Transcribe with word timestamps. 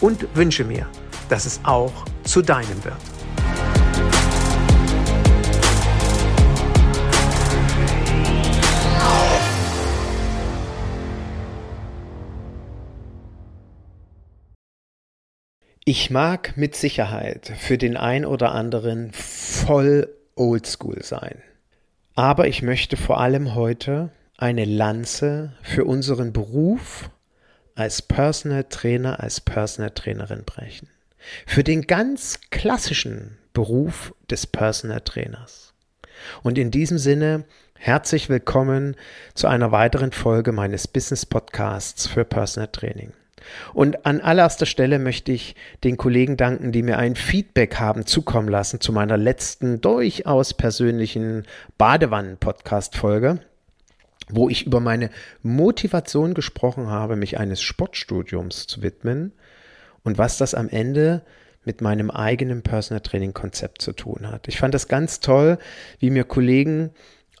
und 0.00 0.26
wünsche 0.34 0.64
mir, 0.64 0.86
dass 1.28 1.46
es 1.46 1.60
auch 1.64 1.92
zu 2.24 2.42
deinem 2.42 2.84
wird. 2.84 2.96
Ich 15.88 16.10
mag 16.10 16.56
mit 16.56 16.74
Sicherheit 16.74 17.52
für 17.58 17.78
den 17.78 17.96
ein 17.96 18.24
oder 18.24 18.50
anderen 18.50 19.12
voll 19.12 20.08
oldschool 20.34 21.04
sein. 21.04 21.40
Aber 22.16 22.48
ich 22.48 22.60
möchte 22.60 22.96
vor 22.96 23.20
allem 23.20 23.54
heute 23.54 24.10
eine 24.36 24.64
Lanze 24.64 25.52
für 25.62 25.84
unseren 25.84 26.32
Beruf 26.32 27.08
als 27.76 28.00
Personal 28.00 28.64
Trainer, 28.64 29.20
als 29.20 29.40
Personal 29.40 29.90
Trainerin 29.90 30.44
brechen. 30.44 30.88
Für 31.46 31.62
den 31.62 31.82
ganz 31.82 32.40
klassischen 32.50 33.36
Beruf 33.52 34.14
des 34.30 34.46
Personal 34.46 35.02
Trainers. 35.02 35.74
Und 36.42 36.56
in 36.56 36.70
diesem 36.70 36.96
Sinne 36.96 37.44
herzlich 37.74 38.30
willkommen 38.30 38.96
zu 39.34 39.46
einer 39.46 39.72
weiteren 39.72 40.12
Folge 40.12 40.52
meines 40.52 40.88
Business 40.88 41.26
Podcasts 41.26 42.06
für 42.06 42.24
Personal 42.24 42.68
Training. 42.68 43.12
Und 43.74 44.06
an 44.06 44.22
allererster 44.22 44.66
Stelle 44.66 44.98
möchte 44.98 45.32
ich 45.32 45.54
den 45.84 45.98
Kollegen 45.98 46.38
danken, 46.38 46.72
die 46.72 46.82
mir 46.82 46.96
ein 46.96 47.14
Feedback 47.14 47.78
haben 47.78 48.06
zukommen 48.06 48.48
lassen 48.48 48.80
zu 48.80 48.90
meiner 48.90 49.18
letzten 49.18 49.82
durchaus 49.82 50.54
persönlichen 50.54 51.44
Badewannen-Podcast-Folge, 51.76 53.40
wo 54.28 54.48
ich 54.48 54.66
über 54.66 54.80
meine 54.80 55.10
Motivation 55.42 56.34
gesprochen 56.34 56.88
habe, 56.88 57.16
mich 57.16 57.38
eines 57.38 57.62
Sportstudiums 57.62 58.66
zu 58.66 58.82
widmen 58.82 59.32
und 60.02 60.18
was 60.18 60.38
das 60.38 60.54
am 60.54 60.68
Ende 60.68 61.22
mit 61.64 61.80
meinem 61.80 62.10
eigenen 62.10 62.62
Personal 62.62 63.00
Training 63.00 63.34
Konzept 63.34 63.82
zu 63.82 63.92
tun 63.92 64.30
hat. 64.30 64.48
Ich 64.48 64.58
fand 64.58 64.72
das 64.72 64.88
ganz 64.88 65.20
toll, 65.20 65.58
wie 65.98 66.10
mir 66.10 66.24
Kollegen 66.24 66.90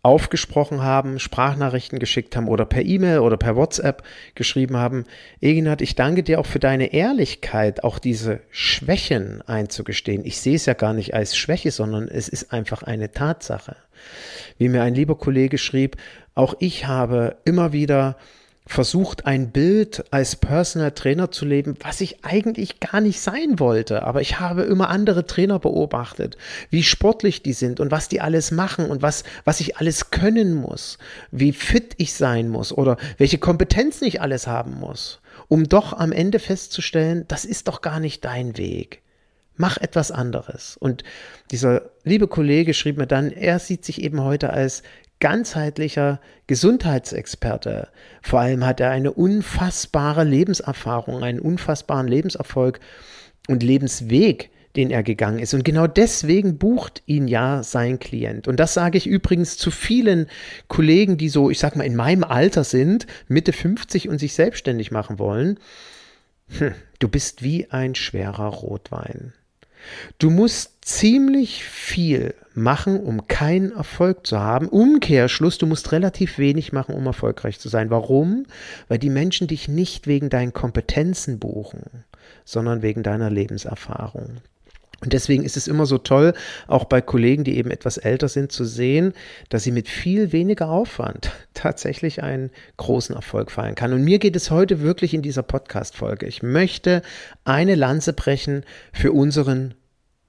aufgesprochen 0.06 0.84
haben, 0.84 1.18
Sprachnachrichten 1.18 1.98
geschickt 1.98 2.36
haben 2.36 2.46
oder 2.46 2.64
per 2.64 2.84
E-Mail 2.84 3.18
oder 3.18 3.36
per 3.36 3.56
WhatsApp 3.56 4.04
geschrieben 4.36 4.76
haben, 4.76 5.02
Eginat, 5.40 5.80
ich 5.80 5.96
danke 5.96 6.22
dir 6.22 6.38
auch 6.38 6.46
für 6.46 6.60
deine 6.60 6.92
Ehrlichkeit, 6.92 7.82
auch 7.82 7.98
diese 7.98 8.38
Schwächen 8.50 9.42
einzugestehen. 9.48 10.24
Ich 10.24 10.40
sehe 10.40 10.54
es 10.54 10.66
ja 10.66 10.74
gar 10.74 10.92
nicht 10.92 11.12
als 11.14 11.36
Schwäche, 11.36 11.72
sondern 11.72 12.06
es 12.06 12.28
ist 12.28 12.52
einfach 12.52 12.84
eine 12.84 13.10
Tatsache. 13.10 13.74
Wie 14.58 14.68
mir 14.68 14.84
ein 14.84 14.94
lieber 14.94 15.18
Kollege 15.18 15.58
schrieb, 15.58 15.96
auch 16.36 16.54
ich 16.60 16.86
habe 16.86 17.38
immer 17.44 17.72
wieder 17.72 18.16
versucht, 18.66 19.26
ein 19.26 19.52
Bild 19.52 20.04
als 20.10 20.34
Personal 20.34 20.90
Trainer 20.90 21.30
zu 21.30 21.44
leben, 21.44 21.76
was 21.80 22.00
ich 22.00 22.24
eigentlich 22.24 22.80
gar 22.80 23.00
nicht 23.00 23.20
sein 23.20 23.60
wollte. 23.60 24.02
Aber 24.02 24.20
ich 24.20 24.40
habe 24.40 24.62
immer 24.62 24.90
andere 24.90 25.24
Trainer 25.24 25.60
beobachtet, 25.60 26.36
wie 26.68 26.82
sportlich 26.82 27.42
die 27.42 27.52
sind 27.52 27.78
und 27.78 27.92
was 27.92 28.08
die 28.08 28.20
alles 28.20 28.50
machen 28.50 28.90
und 28.90 29.02
was, 29.02 29.22
was 29.44 29.60
ich 29.60 29.76
alles 29.76 30.10
können 30.10 30.54
muss, 30.54 30.98
wie 31.30 31.52
fit 31.52 31.94
ich 31.96 32.14
sein 32.14 32.48
muss 32.48 32.72
oder 32.72 32.96
welche 33.18 33.38
Kompetenzen 33.38 34.04
ich 34.04 34.20
alles 34.20 34.48
haben 34.48 34.74
muss, 34.74 35.20
um 35.46 35.68
doch 35.68 35.92
am 35.92 36.10
Ende 36.10 36.40
festzustellen, 36.40 37.24
das 37.28 37.44
ist 37.44 37.68
doch 37.68 37.82
gar 37.82 38.00
nicht 38.00 38.24
dein 38.24 38.56
Weg. 38.56 39.02
Mach 39.58 39.78
etwas 39.78 40.10
anderes. 40.10 40.76
Und 40.76 41.02
dieser 41.50 41.90
liebe 42.04 42.28
Kollege 42.28 42.74
schrieb 42.74 42.98
mir 42.98 43.06
dann, 43.06 43.30
er 43.30 43.58
sieht 43.58 43.86
sich 43.86 44.02
eben 44.02 44.22
heute 44.22 44.50
als 44.50 44.82
ganzheitlicher 45.20 46.20
Gesundheitsexperte. 46.46 47.88
Vor 48.22 48.40
allem 48.40 48.64
hat 48.64 48.80
er 48.80 48.90
eine 48.90 49.12
unfassbare 49.12 50.24
Lebenserfahrung, 50.24 51.22
einen 51.22 51.40
unfassbaren 51.40 52.08
Lebenserfolg 52.08 52.80
und 53.48 53.62
Lebensweg, 53.62 54.50
den 54.76 54.90
er 54.90 55.02
gegangen 55.02 55.38
ist. 55.38 55.54
Und 55.54 55.64
genau 55.64 55.86
deswegen 55.86 56.58
bucht 56.58 57.02
ihn 57.06 57.28
ja 57.28 57.62
sein 57.62 57.98
Klient. 57.98 58.46
Und 58.46 58.60
das 58.60 58.74
sage 58.74 58.98
ich 58.98 59.06
übrigens 59.06 59.56
zu 59.56 59.70
vielen 59.70 60.26
Kollegen, 60.68 61.16
die 61.16 61.30
so, 61.30 61.50
ich 61.50 61.58
sag 61.58 61.76
mal, 61.76 61.84
in 61.84 61.96
meinem 61.96 62.24
Alter 62.24 62.62
sind, 62.62 63.06
Mitte 63.26 63.52
50 63.52 64.08
und 64.08 64.18
sich 64.18 64.34
selbstständig 64.34 64.90
machen 64.90 65.18
wollen. 65.18 65.58
Hm, 66.58 66.74
du 66.98 67.08
bist 67.08 67.42
wie 67.42 67.70
ein 67.70 67.94
schwerer 67.94 68.48
Rotwein. 68.48 69.32
Du 70.18 70.30
musst 70.30 70.84
ziemlich 70.84 71.64
viel 71.64 72.34
machen, 72.54 73.00
um 73.00 73.28
keinen 73.28 73.72
Erfolg 73.72 74.26
zu 74.26 74.40
haben. 74.40 74.68
Umkehrschluss, 74.68 75.58
du 75.58 75.66
musst 75.66 75.92
relativ 75.92 76.38
wenig 76.38 76.72
machen, 76.72 76.94
um 76.94 77.06
erfolgreich 77.06 77.58
zu 77.58 77.68
sein. 77.68 77.90
Warum? 77.90 78.46
Weil 78.88 78.98
die 78.98 79.10
Menschen 79.10 79.46
dich 79.46 79.68
nicht 79.68 80.06
wegen 80.06 80.30
deinen 80.30 80.52
Kompetenzen 80.52 81.38
buchen, 81.38 82.04
sondern 82.44 82.82
wegen 82.82 83.02
deiner 83.02 83.30
Lebenserfahrung. 83.30 84.38
Und 85.02 85.12
deswegen 85.12 85.44
ist 85.44 85.56
es 85.56 85.68
immer 85.68 85.84
so 85.84 85.98
toll, 85.98 86.32
auch 86.68 86.84
bei 86.84 87.00
Kollegen, 87.00 87.44
die 87.44 87.58
eben 87.58 87.70
etwas 87.70 87.98
älter 87.98 88.28
sind, 88.28 88.50
zu 88.50 88.64
sehen, 88.64 89.12
dass 89.50 89.62
sie 89.62 89.72
mit 89.72 89.88
viel 89.88 90.32
weniger 90.32 90.70
Aufwand 90.70 91.32
tatsächlich 91.54 92.22
einen 92.22 92.50
großen 92.78 93.14
Erfolg 93.14 93.50
feiern 93.50 93.74
kann. 93.74 93.92
Und 93.92 94.02
mir 94.02 94.18
geht 94.18 94.36
es 94.36 94.50
heute 94.50 94.80
wirklich 94.80 95.12
in 95.12 95.22
dieser 95.22 95.42
Podcast-Folge. 95.42 96.26
Ich 96.26 96.42
möchte 96.42 97.02
eine 97.44 97.74
Lanze 97.74 98.14
brechen 98.14 98.64
für 98.92 99.12
unseren 99.12 99.74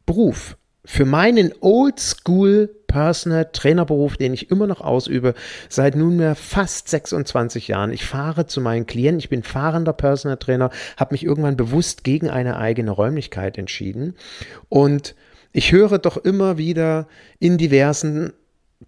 Beruf, 0.06 0.58
für 0.88 1.04
meinen 1.04 1.54
Oldschool 1.60 2.70
Personal 2.88 3.50
Trainerberuf, 3.52 4.16
den 4.16 4.34
ich 4.34 4.50
immer 4.50 4.68
noch 4.68 4.80
ausübe, 4.80 5.34
seit 5.68 5.98
nunmehr 5.98 6.34
fast 6.34 6.88
26 6.88 7.68
Jahren. 7.68 7.92
Ich 7.92 8.06
fahre 8.06 8.46
zu 8.46 8.62
meinen 8.62 8.86
Klienten, 8.86 9.20
ich 9.20 9.28
bin 9.28 9.44
fahrender 9.44 9.92
Personal 9.92 10.38
Trainer, 10.38 10.70
habe 10.96 11.14
mich 11.14 11.26
irgendwann 11.26 11.58
bewusst 11.58 12.06
gegen 12.06 12.30
eine 12.30 12.58
eigene 12.58 12.92
Räumlichkeit 12.92 13.58
entschieden 13.58 14.16
und 14.70 15.14
ich 15.52 15.74
höre 15.74 16.00
doch 16.00 16.16
immer 16.16 16.58
wieder 16.58 17.10
in 17.38 17.58
diversen 17.58 18.32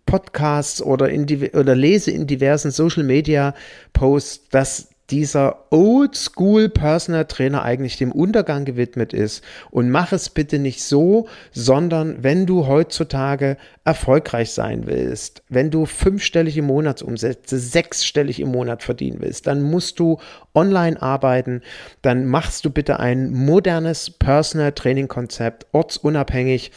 Podcasts 0.06 0.82
oder, 0.82 1.10
in 1.10 1.26
die, 1.26 1.52
oder 1.52 1.76
lese 1.76 2.12
in 2.12 2.28
diversen 2.28 2.72
Social 2.72 3.04
Media 3.04 3.54
Posts, 3.92 4.48
dass 4.50 4.90
dieser 5.12 5.66
Oldschool 5.72 6.70
Personal 6.70 7.26
Trainer 7.26 7.64
eigentlich 7.64 7.98
dem 7.98 8.12
Untergang 8.12 8.66
gewidmet 8.66 9.14
ist. 9.14 9.44
Und 9.72 9.90
mach 9.90 10.12
es 10.12 10.30
bitte 10.30 10.60
nicht 10.60 10.84
so, 10.84 11.28
sondern 11.52 12.24
wenn 12.24 12.46
du 12.46 12.68
heutzutage 12.68 13.58
erfolgreich 13.84 14.52
sein 14.52 14.86
willst, 14.86 15.44
wenn 15.50 15.72
du 15.72 15.86
fünfstellige 15.86 16.62
Monatsumsätze, 16.62 17.60
sechsstellig 17.60 18.40
im 18.40 18.50
Monat 18.50 18.84
verdienen 18.84 19.18
willst, 19.22 19.48
dann 19.48 19.62
musst 19.64 20.00
du 20.00 20.20
online 20.54 21.02
arbeiten, 21.02 21.62
dann 22.02 22.26
machst 22.26 22.66
du 22.66 22.70
bitte 22.70 23.00
ein 23.00 23.32
modernes 23.32 24.12
Personal 24.12 24.72
Training 24.74 25.08
Konzept, 25.08 25.66
ortsunabhängig 25.72 26.72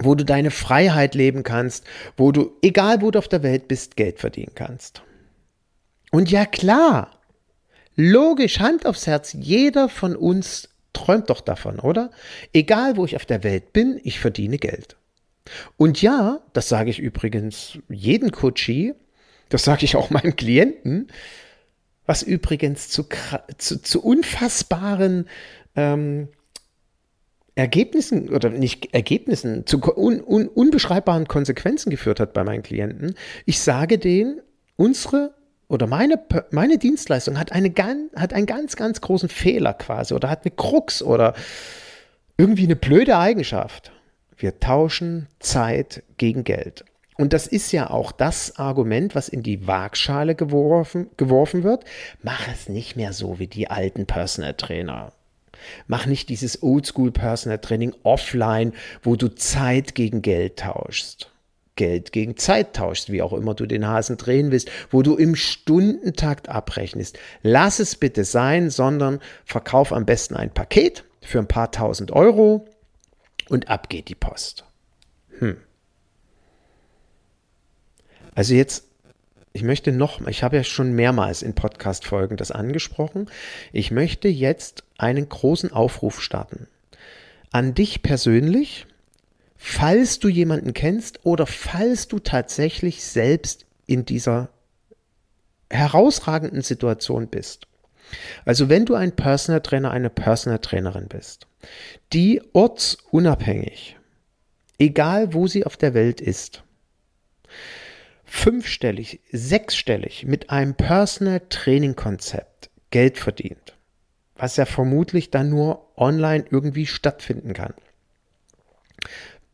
wo 0.00 0.14
du 0.14 0.24
deine 0.24 0.52
Freiheit 0.52 1.16
leben 1.16 1.42
kannst, 1.42 1.84
wo 2.16 2.30
du, 2.30 2.52
egal 2.62 3.02
wo 3.02 3.10
du 3.10 3.18
auf 3.18 3.26
der 3.26 3.42
Welt 3.42 3.66
bist, 3.66 3.96
Geld 3.96 4.20
verdienen 4.20 4.52
kannst. 4.54 5.02
Und 6.10 6.30
ja 6.30 6.46
klar, 6.46 7.17
Logisch, 8.00 8.60
Hand 8.60 8.86
aufs 8.86 9.08
Herz, 9.08 9.32
jeder 9.32 9.88
von 9.88 10.14
uns 10.14 10.68
träumt 10.92 11.30
doch 11.30 11.40
davon, 11.40 11.80
oder? 11.80 12.12
Egal, 12.52 12.96
wo 12.96 13.04
ich 13.04 13.16
auf 13.16 13.26
der 13.26 13.42
Welt 13.42 13.72
bin, 13.72 14.00
ich 14.04 14.20
verdiene 14.20 14.58
Geld. 14.58 14.96
Und 15.76 16.00
ja, 16.00 16.40
das 16.52 16.68
sage 16.68 16.90
ich 16.90 17.00
übrigens 17.00 17.76
jeden 17.88 18.30
Coachie, 18.30 18.94
das 19.48 19.64
sage 19.64 19.84
ich 19.84 19.96
auch 19.96 20.10
meinem 20.10 20.36
Klienten, 20.36 21.08
was 22.06 22.22
übrigens 22.22 22.88
zu, 22.88 23.04
zu, 23.56 23.82
zu 23.82 24.00
unfassbaren 24.00 25.28
ähm, 25.74 26.28
Ergebnissen 27.56 28.28
oder 28.28 28.50
nicht 28.50 28.94
Ergebnissen, 28.94 29.66
zu 29.66 29.80
un, 29.96 30.22
un, 30.22 30.46
unbeschreibbaren 30.46 31.26
Konsequenzen 31.26 31.90
geführt 31.90 32.20
hat 32.20 32.32
bei 32.32 32.44
meinen 32.44 32.62
Klienten. 32.62 33.16
Ich 33.44 33.58
sage 33.58 33.98
denen, 33.98 34.40
unsere 34.76 35.34
oder 35.68 35.86
meine, 35.86 36.18
meine 36.50 36.78
Dienstleistung 36.78 37.38
hat, 37.38 37.52
eine, 37.52 37.72
hat 38.16 38.32
einen 38.32 38.46
ganz, 38.46 38.76
ganz 38.76 39.00
großen 39.00 39.28
Fehler 39.28 39.74
quasi 39.74 40.14
oder 40.14 40.30
hat 40.30 40.44
eine 40.44 40.54
Krux 40.54 41.02
oder 41.02 41.34
irgendwie 42.36 42.64
eine 42.64 42.76
blöde 42.76 43.18
Eigenschaft. 43.18 43.92
Wir 44.36 44.58
tauschen 44.60 45.28
Zeit 45.40 46.02
gegen 46.16 46.44
Geld. 46.44 46.84
Und 47.16 47.32
das 47.32 47.48
ist 47.48 47.72
ja 47.72 47.90
auch 47.90 48.12
das 48.12 48.56
Argument, 48.58 49.16
was 49.16 49.28
in 49.28 49.42
die 49.42 49.66
Waagschale 49.66 50.36
geworfen, 50.36 51.10
geworfen 51.16 51.64
wird. 51.64 51.84
Mach 52.22 52.46
es 52.46 52.68
nicht 52.68 52.94
mehr 52.94 53.12
so 53.12 53.40
wie 53.40 53.48
die 53.48 53.68
alten 53.68 54.06
Personal 54.06 54.54
Trainer. 54.54 55.12
Mach 55.88 56.06
nicht 56.06 56.28
dieses 56.28 56.62
Oldschool 56.62 57.10
Personal 57.10 57.58
Training 57.58 57.92
offline, 58.04 58.72
wo 59.02 59.16
du 59.16 59.34
Zeit 59.34 59.96
gegen 59.96 60.22
Geld 60.22 60.60
tauschst. 60.60 61.32
Geld 61.78 62.12
gegen 62.12 62.36
Zeit 62.36 62.76
tauschst, 62.76 63.10
wie 63.10 63.22
auch 63.22 63.32
immer 63.32 63.54
du 63.54 63.64
den 63.64 63.86
Hasen 63.86 64.18
drehen 64.18 64.50
willst, 64.50 64.70
wo 64.90 65.00
du 65.00 65.16
im 65.16 65.34
Stundentakt 65.34 66.50
abrechnest. 66.50 67.18
Lass 67.42 67.78
es 67.78 67.96
bitte 67.96 68.24
sein, 68.24 68.68
sondern 68.68 69.20
verkauf 69.46 69.94
am 69.94 70.04
besten 70.04 70.36
ein 70.36 70.52
Paket 70.52 71.04
für 71.22 71.38
ein 71.38 71.48
paar 71.48 71.70
tausend 71.70 72.10
Euro 72.10 72.66
und 73.48 73.70
ab 73.70 73.88
geht 73.88 74.08
die 74.08 74.14
Post. 74.14 74.66
Hm. 75.38 75.56
Also 78.34 78.52
jetzt 78.54 78.84
ich 79.54 79.64
möchte 79.64 79.90
noch, 79.92 80.24
ich 80.28 80.42
habe 80.42 80.56
ja 80.56 80.62
schon 80.62 80.92
mehrmals 80.92 81.42
in 81.42 81.54
Podcast-Folgen 81.54 82.36
das 82.36 82.52
angesprochen, 82.52 83.28
ich 83.72 83.90
möchte 83.90 84.28
jetzt 84.28 84.84
einen 84.98 85.28
großen 85.28 85.72
Aufruf 85.72 86.20
starten. 86.20 86.68
An 87.50 87.74
dich 87.74 88.02
persönlich, 88.02 88.86
falls 89.58 90.20
du 90.20 90.28
jemanden 90.28 90.72
kennst 90.72 91.26
oder 91.26 91.46
falls 91.46 92.08
du 92.08 92.20
tatsächlich 92.20 93.04
selbst 93.04 93.66
in 93.86 94.04
dieser 94.04 94.48
herausragenden 95.68 96.62
Situation 96.62 97.28
bist. 97.28 97.66
Also 98.46 98.70
wenn 98.70 98.86
du 98.86 98.94
ein 98.94 99.14
Personal 99.14 99.60
Trainer, 99.60 99.90
eine 99.90 100.08
Personal 100.08 100.60
Trainerin 100.60 101.08
bist, 101.08 101.46
die 102.14 102.40
ortsunabhängig, 102.54 103.96
egal 104.78 105.34
wo 105.34 105.46
sie 105.46 105.66
auf 105.66 105.76
der 105.76 105.92
Welt 105.92 106.20
ist, 106.22 106.62
fünfstellig, 108.24 109.20
sechsstellig 109.30 110.24
mit 110.24 110.48
einem 110.50 110.74
Personal 110.74 111.42
Training 111.50 111.96
Konzept 111.96 112.70
Geld 112.90 113.18
verdient, 113.18 113.76
was 114.36 114.56
ja 114.56 114.64
vermutlich 114.64 115.30
dann 115.30 115.50
nur 115.50 115.98
online 115.98 116.44
irgendwie 116.50 116.86
stattfinden 116.86 117.52
kann. 117.52 117.74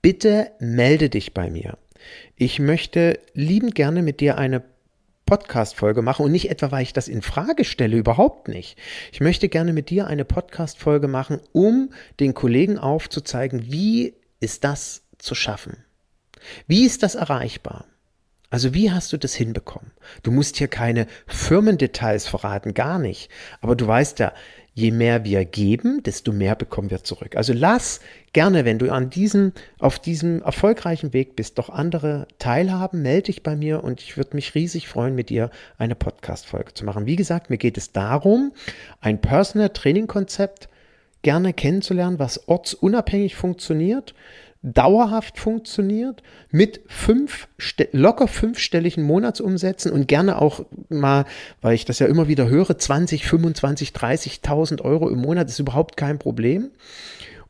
Bitte 0.05 0.51
melde 0.59 1.09
dich 1.09 1.33
bei 1.33 1.49
mir. 1.49 1.79
Ich 2.37 2.59
möchte 2.59 3.19
liebend 3.33 3.75
gerne 3.75 4.03
mit 4.03 4.21
dir 4.21 4.37
eine 4.37 4.63
Podcast-Folge 5.25 6.03
machen 6.03 6.27
und 6.27 6.33
nicht 6.33 6.51
etwa, 6.51 6.71
weil 6.73 6.83
ich 6.83 6.93
das 6.93 7.09
in 7.09 7.23
Frage 7.23 7.65
stelle, 7.65 7.97
überhaupt 7.97 8.49
nicht. 8.49 8.77
Ich 9.13 9.23
möchte 9.23 9.49
gerne 9.49 9.73
mit 9.73 9.89
dir 9.89 10.07
eine 10.07 10.27
Podcast-Folge 10.27 11.09
machen, 11.09 11.41
um 11.53 11.89
den 12.21 12.35
Kollegen 12.35 12.77
aufzuzeigen, 12.77 13.73
wie 13.73 14.13
ist 14.41 14.65
das 14.65 15.05
zu 15.17 15.35
schaffen? 15.35 15.79
Wie 16.67 16.85
ist 16.85 17.03
das 17.03 17.15
erreichbar? 17.15 17.87
Also 18.51 18.75
wie 18.75 18.91
hast 18.91 19.11
du 19.11 19.17
das 19.17 19.35
hinbekommen? 19.35 19.93
Du 20.23 20.31
musst 20.31 20.59
hier 20.59 20.69
keine 20.69 21.07
Firmendetails 21.27 22.27
verraten, 22.27 22.75
gar 22.75 22.99
nicht. 22.99 23.31
Aber 23.63 23.75
du 23.75 23.87
weißt 23.87 24.19
ja, 24.19 24.35
je 24.75 24.91
mehr 24.91 25.25
wir 25.25 25.45
geben, 25.45 26.03
desto 26.03 26.33
mehr 26.33 26.57
bekommen 26.57 26.91
wir 26.91 27.05
zurück. 27.05 27.37
Also 27.37 27.53
lass 27.53 28.01
gerne, 28.33 28.65
wenn 28.65 28.81
du 28.81 28.93
an 28.93 29.09
diesem, 29.09 29.53
auf 29.79 30.01
diesem 30.01 30.43
erfolgreichen 30.43 31.13
Weg 31.13 31.37
bist, 31.37 31.59
doch 31.59 31.71
andere 31.71 32.27
teilhaben, 32.41 33.01
melde 33.01 33.27
dich 33.27 33.45
bei 33.45 33.55
mir 33.55 33.85
und 33.85 34.01
ich 34.03 34.17
würde 34.17 34.35
mich 34.35 34.55
riesig 34.57 34.89
freuen, 34.89 35.15
mit 35.15 35.31
dir 35.31 35.51
eine 35.79 35.95
Podcast-Folge 35.95 36.75
zu 36.75 36.85
machen. 36.85 37.07
Wie 37.07 37.17
gesagt, 37.17 37.51
mir 37.51 37.59
geht 37.59 37.79
es 37.79 37.93
darum, 37.93 38.53
ein 39.01 39.21
Personal 39.21 39.71
Training 39.71 40.09
Konzept 40.09 40.69
gerne 41.23 41.53
kennenzulernen, 41.53 42.19
was 42.19 42.49
ortsunabhängig 42.49 43.37
funktioniert, 43.37 44.15
dauerhaft 44.65 45.39
funktioniert, 45.39 46.23
mit 46.51 46.81
fünf, 46.87 47.49
locker 47.93 48.27
fünfstelligen 48.27 49.05
Monatsumsätzen 49.05 49.93
und 49.93 50.09
gerne 50.09 50.41
auch 50.41 50.65
mal, 50.89 51.27
weil 51.61 51.75
ich 51.75 51.85
das 51.85 51.99
ja 51.99 52.07
immer 52.07 52.29
wieder 52.29 52.49
höre, 52.49 52.77
20, 52.77 53.27
25, 53.27 53.91
30.000 53.91 54.81
Euro 54.81 55.11
im 55.11 55.21
Monat 55.21 55.49
ist 55.49 55.59
überhaupt 55.59 55.99
kein 55.99 56.19
Problem. 56.19 56.71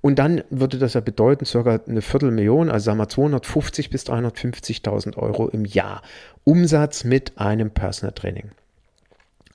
Und 0.01 0.19
dann 0.19 0.43
würde 0.51 0.77
das 0.77 0.95
ja 0.95 1.01
bedeuten, 1.01 1.47
circa 1.47 1.81
eine 1.87 2.03
Viertelmillion, 2.03 2.69
also 2.69 2.85
sagen 2.85 2.99
wir 2.99 3.09
250 3.09 3.89
bis 3.89 4.05
350.000 4.05 5.17
Euro 5.17 5.49
im 5.49 5.65
Jahr 5.65 6.03
Umsatz 6.43 7.05
mit 7.05 7.39
einem 7.39 7.71
Personal 7.71 8.13
Training. 8.13 8.51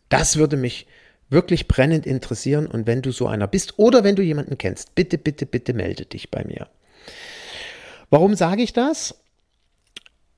Das 0.07 0.37
würde 0.37 0.57
mich 0.57 0.87
wirklich 1.29 1.67
brennend 1.67 2.07
interessieren 2.07 2.65
und 2.65 2.87
wenn 2.87 3.03
du 3.03 3.11
so 3.11 3.27
einer 3.27 3.47
bist 3.47 3.77
oder 3.77 4.03
wenn 4.03 4.15
du 4.15 4.23
jemanden 4.23 4.57
kennst, 4.57 4.95
bitte, 4.95 5.19
bitte, 5.19 5.45
bitte 5.45 5.73
melde 5.73 6.05
dich 6.05 6.31
bei 6.31 6.43
mir. 6.43 6.67
Warum 8.09 8.35
sage 8.35 8.63
ich 8.63 8.73
das? 8.73 9.21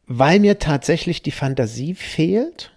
Weil 0.07 0.39
mir 0.39 0.59
tatsächlich 0.59 1.21
die 1.21 1.31
Fantasie 1.31 1.95
fehlt, 1.95 2.71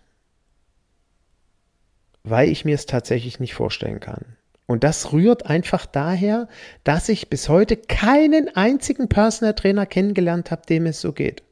weil 2.22 2.48
ich 2.48 2.64
mir 2.64 2.74
es 2.74 2.86
tatsächlich 2.86 3.40
nicht 3.40 3.54
vorstellen 3.54 4.00
kann. 4.00 4.36
Und 4.66 4.82
das 4.82 5.12
rührt 5.12 5.46
einfach 5.46 5.84
daher, 5.84 6.48
dass 6.84 7.08
ich 7.08 7.28
bis 7.28 7.48
heute 7.48 7.76
keinen 7.76 8.54
einzigen 8.56 9.08
Personal 9.08 9.54
Trainer 9.54 9.84
kennengelernt 9.84 10.50
habe, 10.50 10.62
dem 10.66 10.86
es 10.86 11.00
so 11.00 11.12
geht. 11.12 11.42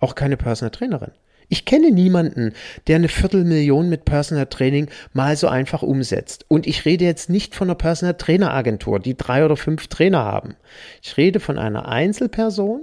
Auch 0.00 0.14
keine 0.14 0.36
Personal 0.36 0.70
Trainerin. 0.70 1.12
Ich 1.48 1.64
kenne 1.64 1.90
niemanden, 1.90 2.52
der 2.86 2.96
eine 2.96 3.08
Viertelmillion 3.08 3.88
mit 3.88 4.04
Personal 4.04 4.46
Training 4.46 4.90
mal 5.12 5.36
so 5.36 5.48
einfach 5.48 5.82
umsetzt. 5.82 6.44
Und 6.48 6.66
ich 6.66 6.84
rede 6.84 7.04
jetzt 7.04 7.30
nicht 7.30 7.54
von 7.54 7.68
einer 7.68 7.74
Personal 7.74 8.14
Trainer 8.14 8.52
Agentur, 8.52 9.00
die 9.00 9.16
drei 9.16 9.44
oder 9.44 9.56
fünf 9.56 9.88
Trainer 9.88 10.24
haben. 10.24 10.56
Ich 11.02 11.16
rede 11.16 11.40
von 11.40 11.58
einer 11.58 11.88
Einzelperson. 11.88 12.82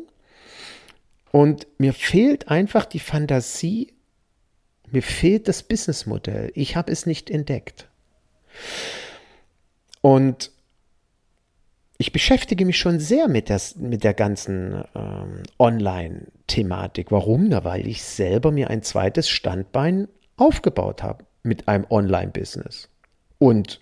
Und 1.32 1.68
mir 1.78 1.94
fehlt 1.94 2.48
einfach 2.48 2.86
die 2.86 3.00
Fantasie, 3.00 3.94
mir 4.90 5.04
fehlt 5.04 5.48
das 5.48 5.64
Businessmodell. 5.64 6.52
Ich 6.56 6.76
habe 6.76 6.92
es 6.92 7.06
nicht 7.06 7.30
entdeckt. 7.30 7.90
Und 10.02 10.52
ich 11.98 12.12
beschäftige 12.12 12.66
mich 12.66 12.78
schon 12.78 13.00
sehr 13.00 13.28
mit, 13.28 13.50
das, 13.50 13.76
mit 13.76 14.04
der 14.04 14.14
ganzen 14.14 14.84
ähm, 14.95 15.44
Online-Thematik. 16.45 17.11
Warum? 17.11 17.49
Na, 17.49 17.64
weil 17.64 17.87
ich 17.87 18.04
selber 18.04 18.52
mir 18.52 18.69
ein 18.69 18.81
zweites 18.81 19.30
Standbein 19.30 20.07
aufgebaut 20.37 21.04
habe 21.04 21.25
mit 21.44 21.68
einem 21.68 21.85
Online-Business. 21.90 22.90
Und 23.37 23.81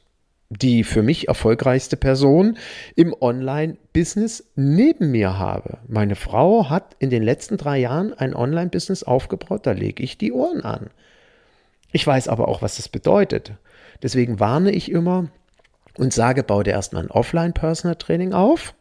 die 0.49 0.83
für 0.83 1.01
mich 1.01 1.27
erfolgreichste 1.29 1.97
Person 1.97 2.57
im 2.95 3.15
Online-Business 3.19 4.51
neben 4.55 5.09
mir 5.09 5.39
habe. 5.39 5.79
Meine 5.87 6.15
Frau 6.15 6.69
hat 6.69 6.95
in 6.99 7.09
den 7.09 7.23
letzten 7.23 7.57
drei 7.57 7.79
Jahren 7.79 8.13
ein 8.13 8.35
Online-Business 8.35 9.03
aufgebaut, 9.03 9.65
da 9.65 9.71
lege 9.71 10.03
ich 10.03 10.19
die 10.19 10.31
Ohren 10.31 10.61
an. 10.61 10.91
Ich 11.91 12.05
weiß 12.05 12.27
aber 12.27 12.49
auch, 12.49 12.61
was 12.61 12.77
das 12.77 12.87
bedeutet. 12.87 13.53
Deswegen 14.03 14.39
warne 14.39 14.71
ich 14.71 14.91
immer, 14.91 15.29
und 15.97 16.13
sage, 16.13 16.43
bau 16.43 16.63
dir 16.63 16.71
erstmal 16.71 17.03
ein 17.03 17.11
Offline-Personal-Training 17.11 18.33
auf. 18.33 18.73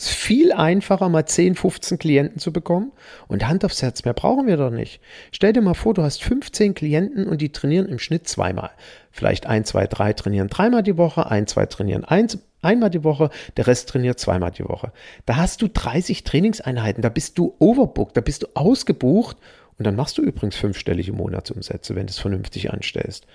Ist 0.00 0.08
viel 0.08 0.50
einfacher, 0.52 1.10
mal 1.10 1.26
10, 1.26 1.56
15 1.56 1.98
Klienten 1.98 2.38
zu 2.38 2.54
bekommen. 2.54 2.90
Und 3.28 3.46
Hand 3.46 3.66
aufs 3.66 3.82
Herz, 3.82 4.02
mehr 4.06 4.14
brauchen 4.14 4.46
wir 4.46 4.56
doch 4.56 4.70
nicht. 4.70 4.98
Stell 5.30 5.52
dir 5.52 5.60
mal 5.60 5.74
vor, 5.74 5.92
du 5.92 6.02
hast 6.02 6.24
15 6.24 6.72
Klienten 6.72 7.26
und 7.26 7.42
die 7.42 7.52
trainieren 7.52 7.86
im 7.86 7.98
Schnitt 7.98 8.26
zweimal. 8.26 8.70
Vielleicht 9.10 9.44
ein, 9.44 9.66
zwei, 9.66 9.86
drei 9.86 10.14
trainieren 10.14 10.48
dreimal 10.48 10.82
die 10.82 10.96
Woche, 10.96 11.30
ein, 11.30 11.46
zwei 11.46 11.66
trainieren 11.66 12.06
eins, 12.06 12.38
einmal 12.62 12.88
die 12.88 13.04
Woche, 13.04 13.28
der 13.58 13.66
Rest 13.66 13.90
trainiert 13.90 14.18
zweimal 14.18 14.52
die 14.52 14.64
Woche. 14.64 14.90
Da 15.26 15.36
hast 15.36 15.60
du 15.60 15.68
30 15.68 16.24
Trainingseinheiten, 16.24 17.02
da 17.02 17.10
bist 17.10 17.36
du 17.36 17.54
overbooked, 17.58 18.16
da 18.16 18.22
bist 18.22 18.44
du 18.44 18.46
ausgebucht 18.54 19.36
und 19.76 19.86
dann 19.86 19.96
machst 19.96 20.16
du 20.16 20.22
übrigens 20.22 20.56
fünfstellige 20.56 21.12
Monatsumsätze, 21.12 21.94
wenn 21.94 22.06
du 22.06 22.12
es 22.12 22.18
vernünftig 22.18 22.72
anstellst. 22.72 23.26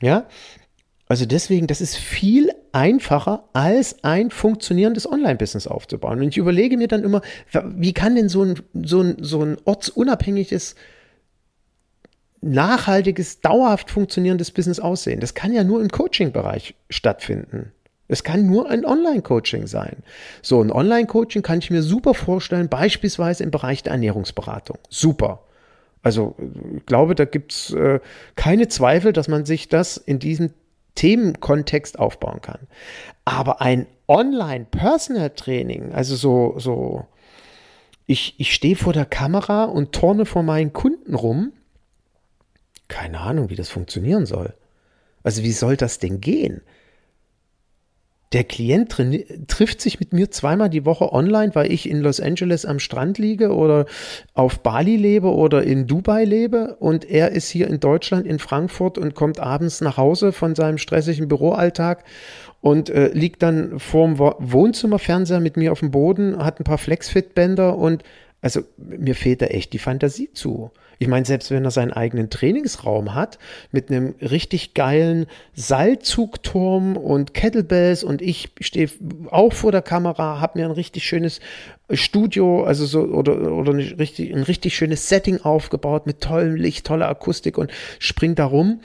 Ja, 0.00 0.26
also 1.06 1.24
deswegen, 1.24 1.68
das 1.68 1.80
ist 1.80 1.96
viel 1.96 2.50
einfacher, 2.74 3.44
als 3.52 4.02
ein 4.02 4.30
funktionierendes 4.30 5.10
Online-Business 5.10 5.66
aufzubauen. 5.66 6.20
Und 6.20 6.28
ich 6.28 6.36
überlege 6.36 6.76
mir 6.76 6.88
dann 6.88 7.04
immer, 7.04 7.22
wie 7.52 7.92
kann 7.92 8.16
denn 8.16 8.28
so 8.28 8.42
ein, 8.42 8.60
so 8.74 9.00
ein, 9.00 9.16
so 9.20 9.42
ein 9.42 9.56
ortsunabhängiges, 9.64 10.74
nachhaltiges, 12.40 13.40
dauerhaft 13.40 13.90
funktionierendes 13.90 14.50
Business 14.50 14.80
aussehen? 14.80 15.20
Das 15.20 15.34
kann 15.34 15.52
ja 15.52 15.62
nur 15.62 15.80
im 15.80 15.88
Coaching-Bereich 15.88 16.74
stattfinden. 16.90 17.72
Es 18.08 18.24
kann 18.24 18.46
nur 18.46 18.68
ein 18.68 18.84
Online-Coaching 18.84 19.66
sein. 19.66 20.02
So, 20.42 20.60
ein 20.60 20.70
Online-Coaching 20.70 21.42
kann 21.42 21.60
ich 21.60 21.70
mir 21.70 21.82
super 21.82 22.12
vorstellen, 22.12 22.68
beispielsweise 22.68 23.44
im 23.44 23.50
Bereich 23.50 23.82
der 23.82 23.92
Ernährungsberatung. 23.92 24.78
Super. 24.90 25.44
Also 26.02 26.36
ich 26.76 26.84
glaube, 26.84 27.14
da 27.14 27.24
gibt 27.24 27.52
es 27.52 27.72
äh, 27.72 28.00
keine 28.36 28.68
Zweifel, 28.68 29.12
dass 29.12 29.28
man 29.28 29.46
sich 29.46 29.68
das 29.68 29.96
in 29.96 30.18
diesem 30.18 30.50
Themenkontext 30.94 31.98
aufbauen 31.98 32.40
kann. 32.40 32.66
Aber 33.24 33.60
ein 33.60 33.86
Online-Personal-Training, 34.06 35.92
also 35.92 36.16
so, 36.16 36.54
so, 36.58 37.06
ich, 38.06 38.34
ich 38.38 38.54
stehe 38.54 38.76
vor 38.76 38.92
der 38.92 39.06
Kamera 39.06 39.64
und 39.64 39.92
torne 39.92 40.26
vor 40.26 40.42
meinen 40.42 40.72
Kunden 40.72 41.14
rum, 41.14 41.52
keine 42.88 43.20
Ahnung, 43.20 43.50
wie 43.50 43.56
das 43.56 43.70
funktionieren 43.70 44.26
soll. 44.26 44.54
Also 45.22 45.42
wie 45.42 45.52
soll 45.52 45.76
das 45.76 45.98
denn 45.98 46.20
gehen? 46.20 46.60
Der 48.34 48.42
Klient 48.42 48.96
trifft 49.46 49.80
sich 49.80 50.00
mit 50.00 50.12
mir 50.12 50.28
zweimal 50.28 50.68
die 50.68 50.84
Woche 50.84 51.12
online, 51.12 51.54
weil 51.54 51.70
ich 51.70 51.88
in 51.88 52.00
Los 52.00 52.18
Angeles 52.18 52.66
am 52.66 52.80
Strand 52.80 53.16
liege 53.16 53.54
oder 53.54 53.86
auf 54.34 54.58
Bali 54.58 54.96
lebe 54.96 55.28
oder 55.32 55.62
in 55.62 55.86
Dubai 55.86 56.24
lebe 56.24 56.74
und 56.80 57.08
er 57.08 57.30
ist 57.30 57.48
hier 57.48 57.68
in 57.68 57.78
Deutschland 57.78 58.26
in 58.26 58.40
Frankfurt 58.40 58.98
und 58.98 59.14
kommt 59.14 59.38
abends 59.38 59.80
nach 59.80 59.98
Hause 59.98 60.32
von 60.32 60.56
seinem 60.56 60.78
stressigen 60.78 61.28
Büroalltag 61.28 62.02
und 62.60 62.90
äh, 62.90 63.12
liegt 63.12 63.40
dann 63.44 63.78
vorm 63.78 64.18
Wohnzimmerfernseher 64.18 65.38
mit 65.38 65.56
mir 65.56 65.70
auf 65.70 65.78
dem 65.78 65.92
Boden, 65.92 66.36
hat 66.44 66.58
ein 66.58 66.64
paar 66.64 66.78
Flexfit-Bänder 66.78 67.78
und 67.78 68.02
also 68.42 68.62
mir 68.76 69.14
fehlt 69.14 69.42
da 69.42 69.46
echt 69.46 69.72
die 69.72 69.78
Fantasie 69.78 70.30
zu. 70.32 70.72
Ich 70.98 71.08
meine, 71.08 71.24
selbst 71.24 71.50
wenn 71.50 71.64
er 71.64 71.70
seinen 71.70 71.92
eigenen 71.92 72.30
Trainingsraum 72.30 73.14
hat, 73.14 73.38
mit 73.72 73.90
einem 73.90 74.14
richtig 74.20 74.74
geilen 74.74 75.26
Seilzugturm 75.54 76.96
und 76.96 77.34
Kettlebells 77.34 78.04
und 78.04 78.22
ich 78.22 78.50
stehe 78.60 78.88
auch 79.30 79.52
vor 79.52 79.72
der 79.72 79.82
Kamera, 79.82 80.40
habe 80.40 80.58
mir 80.58 80.66
ein 80.66 80.70
richtig 80.72 81.04
schönes 81.04 81.40
Studio, 81.90 82.64
also 82.64 82.86
so, 82.86 83.02
oder, 83.02 83.52
oder 83.52 83.72
ein 83.72 83.80
richtig, 83.80 84.34
ein 84.34 84.42
richtig 84.42 84.74
schönes 84.74 85.08
Setting 85.08 85.42
aufgebaut 85.42 86.06
mit 86.06 86.22
tollem 86.22 86.56
Licht, 86.56 86.86
toller 86.86 87.08
Akustik 87.08 87.58
und 87.58 87.70
springt 87.98 88.38
da 88.38 88.46
rum. 88.46 88.80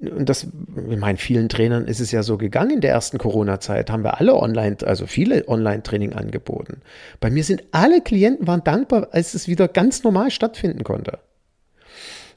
Und 0.00 0.28
das, 0.28 0.46
in 0.76 0.98
meinen 0.98 1.16
vielen 1.16 1.48
Trainern 1.48 1.86
ist 1.86 2.00
es 2.00 2.12
ja 2.12 2.22
so 2.22 2.36
gegangen 2.36 2.70
in 2.70 2.80
der 2.82 2.90
ersten 2.90 3.16
Corona-Zeit, 3.16 3.90
haben 3.90 4.04
wir 4.04 4.20
alle 4.20 4.34
online, 4.34 4.76
also 4.84 5.06
viele 5.06 5.48
Online-Training 5.48 6.12
angeboten. 6.12 6.82
Bei 7.18 7.30
mir 7.30 7.44
sind 7.44 7.64
alle 7.70 8.02
Klienten 8.02 8.46
waren 8.46 8.62
dankbar, 8.62 9.08
als 9.12 9.34
es 9.34 9.48
wieder 9.48 9.66
ganz 9.66 10.04
normal 10.04 10.30
stattfinden 10.30 10.84
konnte. 10.84 11.18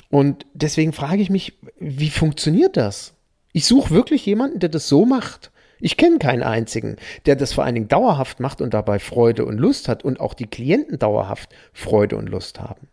Und 0.10 0.46
deswegen 0.54 0.94
frage 0.94 1.22
ich 1.22 1.30
mich, 1.30 1.58
wie 1.80 2.10
funktioniert 2.10 2.78
das? 2.78 3.14
Ich 3.52 3.66
suche 3.66 3.94
wirklich 3.94 4.26
jemanden, 4.26 4.60
der 4.60 4.70
das 4.70 4.88
so 4.88 5.06
macht. 5.06 5.52
Ich 5.80 5.98
kenne 5.98 6.18
keinen 6.18 6.44
einzigen, 6.44 6.96
der 7.26 7.36
das 7.36 7.54
vor 7.54 7.64
allen 7.64 7.76
Dingen 7.76 7.88
dauerhaft 7.88 8.40
macht 8.40 8.62
und 8.62 8.74
dabei 8.74 9.00
Freude 9.00 9.46
und 9.46 9.58
Lust 9.58 9.88
hat 9.88 10.04
und 10.04 10.20
auch 10.20 10.34
die 10.34 10.48
Klienten 10.48 10.98
dauerhaft 10.98 11.50
Freude 11.74 12.18
und 12.18 12.30
Lust 12.30 12.60
haben. 12.60 12.88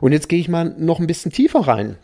Und 0.00 0.12
jetzt 0.12 0.28
gehe 0.28 0.40
ich 0.40 0.48
mal 0.48 0.74
noch 0.76 0.98
ein 0.98 1.06
bisschen 1.06 1.30
tiefer 1.30 1.60
rein. 1.60 1.96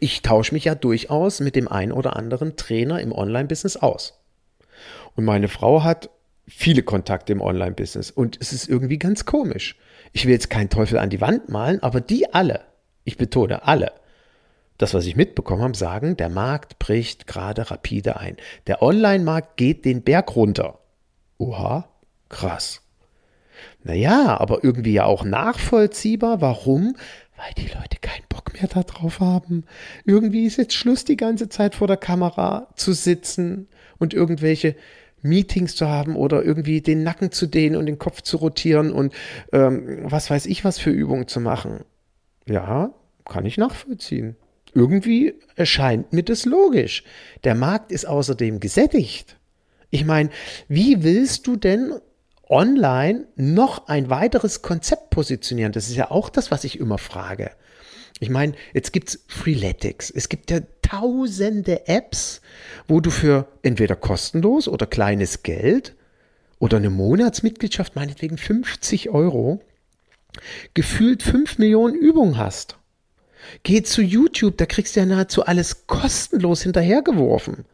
Ich 0.00 0.22
tausche 0.22 0.54
mich 0.54 0.64
ja 0.64 0.74
durchaus 0.74 1.40
mit 1.40 1.54
dem 1.54 1.68
einen 1.68 1.92
oder 1.92 2.16
anderen 2.16 2.56
Trainer 2.56 3.00
im 3.00 3.12
Online-Business 3.12 3.76
aus. 3.76 4.20
Und 5.14 5.24
meine 5.24 5.48
Frau 5.48 5.84
hat 5.84 6.10
viele 6.48 6.82
Kontakte 6.82 7.32
im 7.32 7.40
Online-Business 7.40 8.10
und 8.10 8.38
es 8.40 8.52
ist 8.52 8.68
irgendwie 8.68 8.98
ganz 8.98 9.24
komisch. 9.24 9.76
Ich 10.12 10.24
will 10.24 10.32
jetzt 10.32 10.50
keinen 10.50 10.70
Teufel 10.70 10.98
an 10.98 11.10
die 11.10 11.20
Wand 11.20 11.48
malen, 11.48 11.82
aber 11.82 12.00
die 12.00 12.32
alle, 12.32 12.60
ich 13.04 13.16
betone 13.16 13.66
alle, 13.66 13.92
das, 14.78 14.94
was 14.94 15.06
ich 15.06 15.16
mitbekommen 15.16 15.62
habe, 15.62 15.76
sagen, 15.76 16.16
der 16.16 16.28
Markt 16.28 16.78
bricht 16.78 17.26
gerade 17.26 17.70
rapide 17.70 18.16
ein. 18.18 18.36
Der 18.66 18.82
Online-Markt 18.82 19.56
geht 19.56 19.84
den 19.84 20.02
Berg 20.02 20.34
runter. 20.34 20.78
Oha, 21.38 21.88
krass. 22.28 22.82
Naja, 23.84 24.40
aber 24.40 24.64
irgendwie 24.64 24.94
ja 24.94 25.04
auch 25.04 25.24
nachvollziehbar. 25.24 26.40
Warum? 26.40 26.96
Weil 27.36 27.52
die 27.56 27.72
Leute 27.72 27.98
keinen 28.00 28.24
Bock 28.28 28.52
mehr 28.54 28.68
darauf 28.68 29.20
haben. 29.20 29.64
Irgendwie 30.04 30.46
ist 30.46 30.56
jetzt 30.56 30.74
Schluss, 30.74 31.04
die 31.04 31.16
ganze 31.16 31.48
Zeit 31.48 31.74
vor 31.74 31.86
der 31.86 31.96
Kamera 31.96 32.68
zu 32.74 32.92
sitzen 32.92 33.68
und 33.98 34.14
irgendwelche 34.14 34.74
Meetings 35.22 35.76
zu 35.76 35.88
haben 35.88 36.16
oder 36.16 36.42
irgendwie 36.42 36.80
den 36.80 37.04
Nacken 37.04 37.30
zu 37.30 37.46
dehnen 37.46 37.76
und 37.76 37.86
den 37.86 37.98
Kopf 37.98 38.22
zu 38.22 38.38
rotieren 38.38 38.92
und 38.92 39.14
ähm, 39.52 40.00
was 40.02 40.30
weiß 40.30 40.46
ich 40.46 40.64
was 40.64 40.78
für 40.78 40.90
Übungen 40.90 41.28
zu 41.28 41.40
machen. 41.40 41.84
Ja, 42.46 42.92
kann 43.24 43.46
ich 43.46 43.58
nachvollziehen. 43.58 44.36
Irgendwie 44.74 45.34
erscheint 45.54 46.12
mir 46.12 46.22
das 46.22 46.44
logisch. 46.44 47.04
Der 47.44 47.54
Markt 47.54 47.92
ist 47.92 48.06
außerdem 48.06 48.60
gesättigt. 48.60 49.36
Ich 49.90 50.04
meine, 50.04 50.30
wie 50.68 51.02
willst 51.02 51.46
du 51.46 51.56
denn 51.56 51.94
online 52.48 53.26
noch 53.36 53.88
ein 53.88 54.08
weiteres 54.08 54.62
Konzept 54.62 55.10
positionieren? 55.10 55.72
Das 55.72 55.88
ist 55.88 55.96
ja 55.96 56.10
auch 56.10 56.30
das, 56.30 56.50
was 56.50 56.64
ich 56.64 56.80
immer 56.80 56.98
frage. 56.98 57.50
Ich 58.20 58.30
meine, 58.30 58.54
jetzt 58.72 58.92
gibt 58.92 59.08
es 59.08 59.24
Freeletics. 59.26 60.10
Es 60.10 60.28
gibt 60.28 60.50
ja 60.50 60.60
tausende 60.80 61.88
Apps, 61.88 62.40
wo 62.86 63.00
du 63.00 63.10
für 63.10 63.48
entweder 63.62 63.96
kostenlos 63.96 64.68
oder 64.68 64.86
kleines 64.86 65.42
Geld 65.42 65.96
oder 66.58 66.76
eine 66.76 66.90
Monatsmitgliedschaft, 66.90 67.96
meinetwegen 67.96 68.38
50 68.38 69.10
Euro, 69.10 69.60
gefühlt 70.74 71.22
5 71.22 71.58
Millionen 71.58 71.94
Übungen 71.94 72.38
hast. 72.38 72.76
Geh 73.62 73.82
zu 73.82 74.02
YouTube, 74.02 74.56
da 74.56 74.66
kriegst 74.66 74.96
du 74.96 75.00
ja 75.00 75.06
nahezu 75.06 75.44
alles 75.44 75.86
kostenlos 75.86 76.62
hinterhergeworfen. 76.62 77.64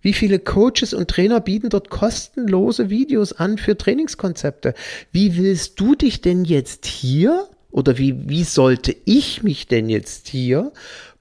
Wie 0.00 0.12
viele 0.12 0.40
Coaches 0.40 0.92
und 0.94 1.08
Trainer 1.08 1.40
bieten 1.40 1.70
dort 1.70 1.88
kostenlose 1.88 2.90
Videos 2.90 3.32
an 3.32 3.56
für 3.56 3.78
Trainingskonzepte? 3.78 4.74
Wie 5.12 5.36
willst 5.36 5.78
du 5.78 5.94
dich 5.94 6.20
denn 6.20 6.44
jetzt 6.44 6.86
hier 6.86 7.48
oder 7.70 7.98
wie, 7.98 8.28
wie 8.28 8.42
sollte 8.42 8.94
ich 9.04 9.44
mich 9.44 9.68
denn 9.68 9.88
jetzt 9.88 10.26
hier 10.26 10.72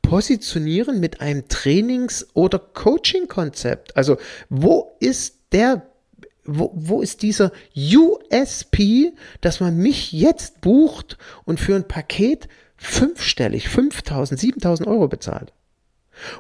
positionieren 0.02 1.00
mit 1.00 1.22
einem 1.22 1.48
Trainings- 1.48 2.28
oder 2.34 2.58
Coaching-Konzept? 2.58 3.96
Also 3.96 4.18
wo 4.50 4.96
ist 5.00 5.36
der 5.52 5.86
wo, 6.44 6.72
wo 6.74 7.02
ist 7.02 7.22
dieser 7.22 7.52
USP, 7.76 9.14
dass 9.42 9.60
man 9.60 9.78
mich 9.78 10.12
jetzt 10.12 10.62
bucht 10.62 11.18
und 11.46 11.60
für 11.60 11.76
ein 11.76 11.88
Paket 11.88 12.48
fünfstellig, 12.78 13.70
5000, 13.70 14.40
7000 14.40 14.88
Euro 14.88 15.08
bezahlt. 15.08 15.54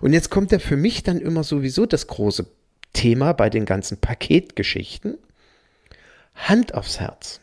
Und 0.01 0.13
jetzt 0.13 0.29
kommt 0.29 0.51
ja 0.51 0.59
für 0.59 0.77
mich 0.77 1.03
dann 1.03 1.19
immer 1.19 1.43
sowieso 1.43 1.85
das 1.85 2.07
große 2.07 2.47
Thema 2.93 3.33
bei 3.33 3.49
den 3.49 3.65
ganzen 3.65 3.97
Paketgeschichten. 3.97 5.17
Hand 6.35 6.73
aufs 6.73 6.99
Herz. 6.99 7.40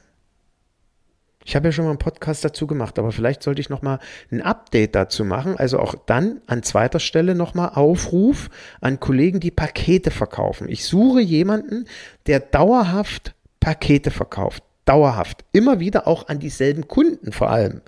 Ich 1.48 1.56
habe 1.56 1.68
ja 1.68 1.72
schon 1.72 1.86
mal 1.86 1.92
einen 1.92 1.98
Podcast 1.98 2.44
dazu 2.44 2.66
gemacht, 2.66 2.98
aber 2.98 3.10
vielleicht 3.10 3.42
sollte 3.42 3.62
ich 3.62 3.70
noch 3.70 3.80
mal 3.80 4.00
ein 4.30 4.42
Update 4.42 4.94
dazu 4.94 5.24
machen. 5.24 5.56
Also 5.56 5.78
auch 5.80 5.94
dann 6.04 6.42
an 6.46 6.62
zweiter 6.62 7.00
Stelle 7.00 7.34
noch 7.34 7.54
mal 7.54 7.68
Aufruf 7.68 8.50
an 8.82 9.00
Kollegen, 9.00 9.40
die 9.40 9.50
Pakete 9.50 10.10
verkaufen. 10.10 10.68
Ich 10.68 10.84
suche 10.84 11.22
jemanden, 11.22 11.86
der 12.26 12.40
dauerhaft 12.40 13.34
Pakete 13.60 14.10
verkauft 14.10 14.62
dauerhaft, 14.84 15.44
immer 15.52 15.80
wieder 15.80 16.06
auch 16.06 16.28
an 16.28 16.38
dieselben 16.38 16.88
Kunden 16.88 17.32
vor 17.32 17.50
allem. 17.50 17.82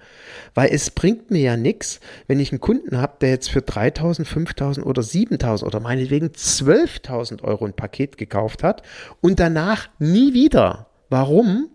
Weil 0.54 0.68
es 0.70 0.90
bringt 0.90 1.30
mir 1.30 1.40
ja 1.40 1.56
nichts, 1.56 2.00
wenn 2.26 2.40
ich 2.40 2.52
einen 2.52 2.60
Kunden 2.60 2.98
habe, 2.98 3.14
der 3.22 3.30
jetzt 3.30 3.50
für 3.50 3.60
3.000, 3.60 4.26
5.000 4.26 4.82
oder 4.82 5.00
7.000 5.00 5.64
oder 5.64 5.80
meinetwegen 5.80 6.26
12.000 6.28 7.42
Euro 7.42 7.64
ein 7.64 7.72
Paket 7.72 8.18
gekauft 8.18 8.62
hat 8.62 8.82
und 9.22 9.40
danach 9.40 9.88
nie 9.98 10.34
wieder. 10.34 10.88
Warum? 11.08 11.70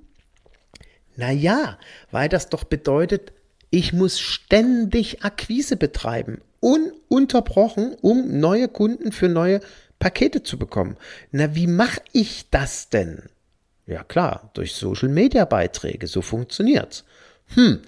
Naja, 1.15 1.77
weil 2.11 2.29
das 2.29 2.49
doch 2.49 2.63
bedeutet, 2.63 3.31
ich 3.69 3.93
muss 3.93 4.19
ständig 4.19 5.23
Akquise 5.23 5.77
betreiben, 5.77 6.41
ununterbrochen, 6.59 7.95
um 8.01 8.39
neue 8.39 8.67
Kunden 8.67 9.11
für 9.11 9.29
neue 9.29 9.59
Pakete 9.99 10.43
zu 10.43 10.57
bekommen. 10.57 10.97
Na, 11.31 11.55
wie 11.55 11.67
mache 11.67 12.01
ich 12.11 12.49
das 12.49 12.89
denn? 12.89 13.23
Ja 13.87 14.03
klar, 14.03 14.49
durch 14.53 14.73
Social 14.73 15.09
Media 15.09 15.45
Beiträge, 15.45 16.07
so 16.07 16.21
funktioniert's. 16.21 17.05
Hm. 17.53 17.81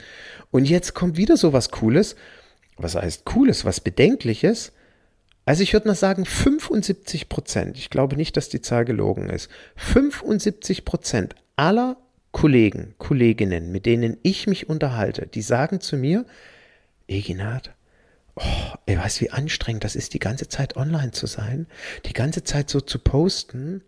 Und 0.51 0.65
jetzt 0.65 0.93
kommt 0.93 1.17
wieder 1.17 1.38
so 1.38 1.53
was 1.53 1.72
Cooles. 1.72 2.15
Was 2.77 2.96
heißt 2.96 3.25
Cooles, 3.25 3.65
was 3.65 3.81
Bedenkliches? 3.81 4.72
Also 5.46 5.63
ich 5.63 5.74
würde 5.74 5.88
mal 5.88 5.96
sagen 5.96 6.25
75 6.25 7.29
Prozent. 7.29 7.77
Ich 7.77 7.89
glaube 7.89 8.15
nicht, 8.15 8.38
dass 8.38 8.50
die 8.50 8.62
Zahl 8.62 8.86
gelogen 8.86 9.29
ist. 9.29 9.50
75 9.77 10.86
Prozent 10.86 11.36
aller 11.55 11.98
Kollegen, 12.38 12.94
Kolleginnen, 13.00 13.72
mit 13.72 13.88
denen 13.88 14.17
ich 14.22 14.46
mich 14.46 14.70
unterhalte, 14.70 15.25
die 15.25 15.41
sagen 15.41 15.82
zu 15.82 15.98
mir, 15.98 16.24
Eginat, 17.08 17.74
oh, 18.36 18.44
ey, 18.86 18.96
weißt 18.96 19.22
wie 19.22 19.32
anstrengend 19.32 19.84
das 19.84 19.96
ist, 19.96 20.13
die 20.13 20.20
ganze 20.20 20.48
Zeit 20.48 20.77
online 20.77 21.10
zu 21.10 21.25
sein, 21.25 21.65
die 22.06 22.13
ganze 22.13 22.44
Zeit 22.44 22.70
so 22.70 22.79
zu 22.79 23.00
posten. 23.00 23.82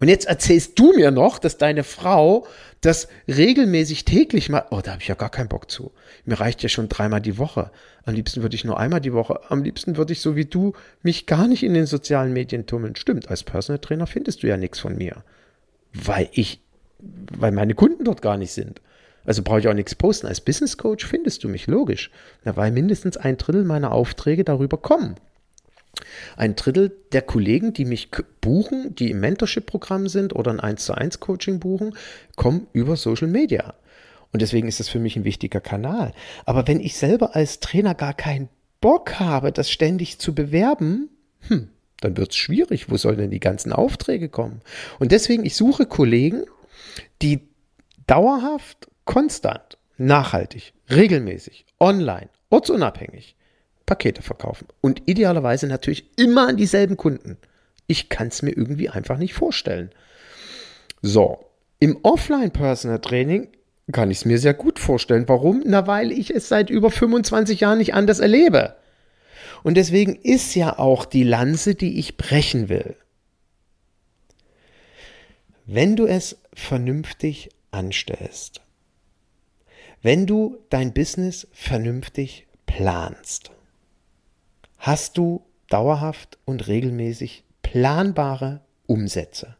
Und 0.00 0.08
jetzt 0.08 0.26
erzählst 0.26 0.76
du 0.76 0.92
mir 0.96 1.12
noch, 1.12 1.38
dass 1.38 1.56
deine 1.56 1.84
Frau 1.84 2.48
das 2.80 3.06
regelmäßig 3.28 4.04
täglich 4.04 4.48
macht. 4.48 4.72
Oh, 4.72 4.80
da 4.80 4.90
habe 4.90 5.02
ich 5.02 5.06
ja 5.06 5.14
gar 5.14 5.30
keinen 5.30 5.48
Bock 5.48 5.70
zu. 5.70 5.92
Mir 6.24 6.40
reicht 6.40 6.64
ja 6.64 6.68
schon 6.68 6.88
dreimal 6.88 7.20
die 7.20 7.38
Woche. 7.38 7.70
Am 8.04 8.14
liebsten 8.14 8.42
würde 8.42 8.56
ich 8.56 8.64
nur 8.64 8.80
einmal 8.80 9.02
die 9.02 9.12
Woche. 9.12 9.38
Am 9.50 9.62
liebsten 9.62 9.96
würde 9.96 10.14
ich 10.14 10.20
so 10.20 10.34
wie 10.34 10.46
du 10.46 10.72
mich 11.02 11.26
gar 11.26 11.46
nicht 11.46 11.62
in 11.62 11.74
den 11.74 11.86
sozialen 11.86 12.32
Medien 12.32 12.66
tummeln. 12.66 12.96
Stimmt, 12.96 13.28
als 13.28 13.44
Personal 13.44 13.78
Trainer 13.78 14.08
findest 14.08 14.42
du 14.42 14.48
ja 14.48 14.56
nichts 14.56 14.80
von 14.80 14.96
mir. 14.96 15.22
Weil 15.92 16.28
ich, 16.32 16.63
weil 17.36 17.52
meine 17.52 17.74
Kunden 17.74 18.04
dort 18.04 18.22
gar 18.22 18.36
nicht 18.36 18.52
sind. 18.52 18.80
Also 19.24 19.42
brauche 19.42 19.60
ich 19.60 19.68
auch 19.68 19.74
nichts 19.74 19.94
posten. 19.94 20.26
Als 20.26 20.40
Business 20.40 20.76
Coach 20.76 21.06
findest 21.06 21.44
du 21.44 21.48
mich 21.48 21.66
logisch. 21.66 22.10
Na, 22.44 22.56
weil 22.56 22.70
mindestens 22.72 23.16
ein 23.16 23.38
Drittel 23.38 23.64
meiner 23.64 23.92
Aufträge 23.92 24.44
darüber 24.44 24.76
kommen. 24.76 25.16
Ein 26.36 26.56
Drittel 26.56 26.92
der 27.12 27.22
Kollegen, 27.22 27.72
die 27.72 27.84
mich 27.84 28.10
buchen, 28.40 28.94
die 28.94 29.10
im 29.10 29.20
Mentorship-Programm 29.20 30.08
sind 30.08 30.34
oder 30.34 30.50
ein 30.50 30.60
1 30.60 30.84
zu 30.84 30.94
1 30.94 31.20
Coaching 31.20 31.60
buchen, 31.60 31.96
kommen 32.36 32.66
über 32.72 32.96
Social 32.96 33.28
Media. 33.28 33.74
Und 34.32 34.42
deswegen 34.42 34.66
ist 34.66 34.80
das 34.80 34.88
für 34.88 34.98
mich 34.98 35.16
ein 35.16 35.24
wichtiger 35.24 35.60
Kanal. 35.60 36.12
Aber 36.44 36.66
wenn 36.66 36.80
ich 36.80 36.96
selber 36.96 37.36
als 37.36 37.60
Trainer 37.60 37.94
gar 37.94 38.14
keinen 38.14 38.48
Bock 38.80 39.20
habe, 39.20 39.52
das 39.52 39.70
ständig 39.70 40.18
zu 40.18 40.34
bewerben, 40.34 41.08
hm, 41.48 41.68
dann 42.00 42.16
wird 42.16 42.32
es 42.32 42.36
schwierig. 42.36 42.90
Wo 42.90 42.96
sollen 42.96 43.18
denn 43.18 43.30
die 43.30 43.40
ganzen 43.40 43.72
Aufträge 43.72 44.28
kommen? 44.28 44.60
Und 44.98 45.12
deswegen, 45.12 45.44
ich 45.44 45.54
suche 45.54 45.86
Kollegen, 45.86 46.44
die 47.22 47.48
dauerhaft, 48.06 48.88
konstant, 49.04 49.78
nachhaltig, 49.96 50.72
regelmäßig, 50.90 51.66
online, 51.78 52.28
ortsunabhängig 52.50 53.36
Pakete 53.86 54.22
verkaufen. 54.22 54.68
Und 54.80 55.02
idealerweise 55.06 55.66
natürlich 55.66 56.18
immer 56.18 56.48
an 56.48 56.56
dieselben 56.56 56.96
Kunden. 56.96 57.36
Ich 57.86 58.08
kann 58.08 58.28
es 58.28 58.42
mir 58.42 58.52
irgendwie 58.52 58.88
einfach 58.88 59.18
nicht 59.18 59.34
vorstellen. 59.34 59.90
So, 61.02 61.44
im 61.80 61.98
Offline-Personal-Training 62.02 63.48
kann 63.92 64.10
ich 64.10 64.18
es 64.18 64.24
mir 64.24 64.38
sehr 64.38 64.54
gut 64.54 64.78
vorstellen. 64.78 65.28
Warum? 65.28 65.62
Na, 65.66 65.86
weil 65.86 66.12
ich 66.12 66.34
es 66.34 66.48
seit 66.48 66.70
über 66.70 66.90
25 66.90 67.60
Jahren 67.60 67.78
nicht 67.78 67.92
anders 67.92 68.20
erlebe. 68.20 68.76
Und 69.62 69.76
deswegen 69.76 70.16
ist 70.16 70.54
ja 70.54 70.78
auch 70.78 71.04
die 71.04 71.24
Lanze, 71.24 71.74
die 71.74 71.98
ich 71.98 72.16
brechen 72.16 72.70
will. 72.70 72.96
Wenn 75.66 75.96
du 75.96 76.06
es 76.06 76.38
vernünftig 76.54 77.50
anstellst, 77.70 78.62
wenn 80.02 80.26
du 80.26 80.58
dein 80.70 80.92
Business 80.92 81.48
vernünftig 81.52 82.46
planst, 82.66 83.50
hast 84.78 85.16
du 85.16 85.44
dauerhaft 85.68 86.38
und 86.44 86.68
regelmäßig 86.68 87.44
planbare 87.62 88.60
Umsätze. 88.86 89.56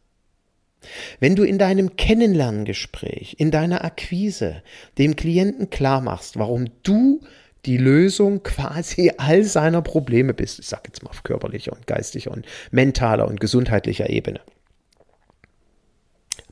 Wenn 1.18 1.34
du 1.34 1.44
in 1.44 1.58
deinem 1.58 1.96
Kennenlerngespräch, 1.96 3.36
in 3.38 3.50
deiner 3.50 3.84
Akquise 3.84 4.62
dem 4.98 5.16
Klienten 5.16 5.70
klar 5.70 6.00
machst, 6.00 6.38
warum 6.38 6.66
du 6.82 7.22
die 7.64 7.78
Lösung 7.78 8.42
quasi 8.42 9.12
all 9.16 9.44
seiner 9.44 9.80
Probleme 9.80 10.34
bist, 10.34 10.58
ich 10.58 10.66
sage 10.66 10.82
jetzt 10.88 11.02
mal 11.02 11.10
auf 11.10 11.22
körperlicher 11.22 11.72
und 11.72 11.86
geistiger 11.86 12.30
und 12.30 12.44
mentaler 12.70 13.26
und 13.26 13.40
gesundheitlicher 13.40 14.10
Ebene, 14.10 14.40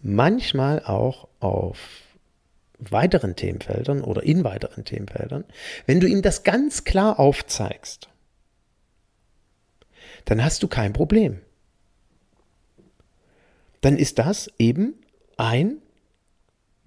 manchmal 0.03 0.85
auch 0.85 1.29
auf 1.41 1.79
weiteren 2.79 3.37
Themenfeldern 3.37 4.03
oder 4.03 4.23
in 4.23 4.45
weiteren 4.45 4.85
Themenfeldern, 4.85 5.45
wenn 5.87 6.01
du 6.01 6.09
ihm 6.09 6.23
das 6.23 6.43
ganz 6.43 6.85
klar 6.85 7.21
aufzeigst, 7.21 8.09
dann 10.25 10.45
hast 10.45 10.63
du 10.63 10.69
kein 10.69 10.93
Problem. 10.93 11.41
Dann 13.81 13.97
ist 13.97 14.19
das 14.19 14.51
eben 14.59 14.95
ein 15.37 15.79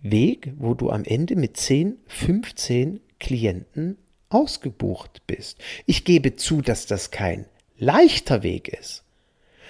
Weg, 0.01 0.53
wo 0.57 0.73
du 0.73 0.91
am 0.91 1.03
Ende 1.03 1.35
mit 1.35 1.57
10, 1.57 1.97
15 2.07 3.01
Klienten 3.19 3.97
ausgebucht 4.29 5.25
bist. 5.27 5.57
Ich 5.85 6.05
gebe 6.05 6.35
zu, 6.35 6.61
dass 6.61 6.85
das 6.85 7.11
kein 7.11 7.45
leichter 7.77 8.43
Weg 8.43 8.67
ist. 8.67 9.03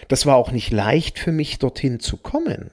Das 0.07 0.25
war 0.25 0.35
auch 0.35 0.51
nicht 0.51 0.71
leicht 0.71 1.19
für 1.19 1.31
mich, 1.31 1.57
dorthin 1.57 1.99
zu 1.99 2.17
kommen. 2.17 2.71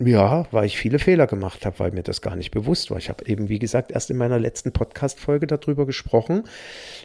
Ja, 0.00 0.46
weil 0.52 0.66
ich 0.66 0.78
viele 0.78 1.00
Fehler 1.00 1.26
gemacht 1.26 1.66
habe, 1.66 1.80
weil 1.80 1.90
mir 1.90 2.04
das 2.04 2.22
gar 2.22 2.36
nicht 2.36 2.52
bewusst 2.52 2.92
war. 2.92 2.98
Ich 2.98 3.08
habe 3.08 3.26
eben, 3.26 3.48
wie 3.48 3.58
gesagt, 3.58 3.90
erst 3.90 4.10
in 4.10 4.16
meiner 4.16 4.38
letzten 4.38 4.70
Podcast-Folge 4.70 5.48
darüber 5.48 5.86
gesprochen, 5.86 6.44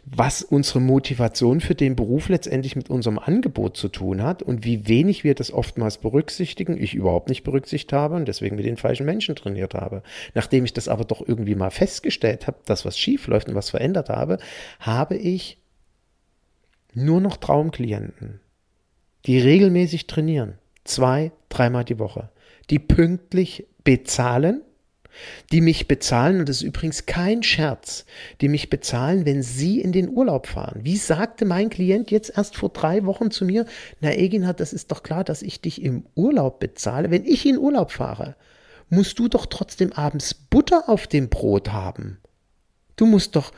was 0.05 0.43
unsere 0.43 0.79
Motivation 0.79 1.59
für 1.59 1.73
den 1.73 1.95
Beruf 1.95 2.29
letztendlich 2.29 2.75
mit 2.75 2.91
unserem 2.91 3.17
Angebot 3.17 3.77
zu 3.77 3.87
tun 3.87 4.21
hat 4.21 4.43
und 4.43 4.63
wie 4.63 4.87
wenig 4.87 5.23
wir 5.23 5.33
das 5.33 5.51
oftmals 5.51 5.97
berücksichtigen, 5.97 6.79
ich 6.79 6.93
überhaupt 6.93 7.29
nicht 7.29 7.43
berücksichtigt 7.43 7.93
habe 7.93 8.15
und 8.15 8.27
deswegen 8.27 8.57
mit 8.57 8.65
den 8.65 8.77
falschen 8.77 9.07
Menschen 9.07 9.35
trainiert 9.35 9.73
habe. 9.73 10.03
Nachdem 10.35 10.63
ich 10.63 10.73
das 10.73 10.87
aber 10.87 11.03
doch 11.03 11.27
irgendwie 11.27 11.55
mal 11.55 11.71
festgestellt 11.71 12.45
habe, 12.45 12.59
dass 12.65 12.85
was 12.85 12.99
schief 12.99 13.25
läuft 13.25 13.49
und 13.49 13.55
was 13.55 13.71
verändert 13.71 14.09
habe, 14.09 14.37
habe 14.79 15.15
ich 15.15 15.57
nur 16.93 17.21
noch 17.21 17.37
Traumklienten, 17.37 18.39
die 19.25 19.39
regelmäßig 19.39 20.05
trainieren. 20.05 20.59
Zwei, 20.83 21.31
dreimal 21.49 21.85
die 21.85 21.97
Woche 21.97 22.29
die 22.69 22.79
pünktlich 22.79 23.67
bezahlen, 23.83 24.61
die 25.51 25.61
mich 25.61 25.87
bezahlen, 25.87 26.39
und 26.39 26.49
das 26.49 26.57
ist 26.57 26.63
übrigens 26.63 27.05
kein 27.05 27.43
Scherz, 27.43 28.05
die 28.41 28.47
mich 28.47 28.69
bezahlen, 28.69 29.25
wenn 29.25 29.43
sie 29.43 29.79
in 29.79 29.91
den 29.91 30.09
Urlaub 30.09 30.47
fahren. 30.47 30.79
Wie 30.83 30.97
sagte 30.97 31.45
mein 31.45 31.69
Klient 31.69 32.09
jetzt 32.09 32.35
erst 32.35 32.55
vor 32.57 32.69
drei 32.69 33.05
Wochen 33.05 33.29
zu 33.29 33.45
mir, 33.45 33.65
na 34.01 34.11
Eginhard, 34.11 34.59
das 34.59 34.73
ist 34.73 34.91
doch 34.91 35.03
klar, 35.03 35.23
dass 35.23 35.41
ich 35.41 35.61
dich 35.61 35.81
im 35.83 36.05
Urlaub 36.15 36.59
bezahle. 36.59 37.11
Wenn 37.11 37.25
ich 37.25 37.45
in 37.45 37.59
Urlaub 37.59 37.91
fahre, 37.91 38.35
musst 38.89 39.19
du 39.19 39.27
doch 39.27 39.45
trotzdem 39.45 39.93
abends 39.93 40.33
Butter 40.33 40.89
auf 40.89 41.07
dem 41.07 41.29
Brot 41.29 41.71
haben. 41.71 42.17
Du 42.95 43.05
musst 43.05 43.35
doch 43.35 43.51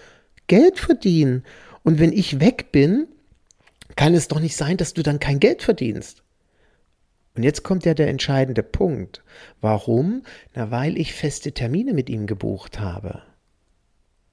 Geld 0.47 0.79
verdienen. 0.79 1.43
Und 1.83 1.99
wenn 1.99 2.11
ich 2.11 2.39
weg 2.39 2.71
bin, 2.71 3.07
kann 3.95 4.13
es 4.13 4.27
doch 4.27 4.39
nicht 4.39 4.55
sein, 4.55 4.77
dass 4.77 4.93
du 4.93 5.03
dann 5.03 5.19
kein 5.19 5.39
Geld 5.39 5.61
verdienst. 5.61 6.23
Und 7.35 7.43
jetzt 7.43 7.63
kommt 7.63 7.85
ja 7.85 7.93
der 7.93 8.07
entscheidende 8.07 8.63
Punkt. 8.63 9.23
Warum? 9.61 10.23
Na, 10.53 10.71
weil 10.71 10.97
ich 10.97 11.13
feste 11.13 11.51
Termine 11.51 11.93
mit 11.93 12.09
ihm 12.09 12.27
gebucht 12.27 12.79
habe. 12.79 13.21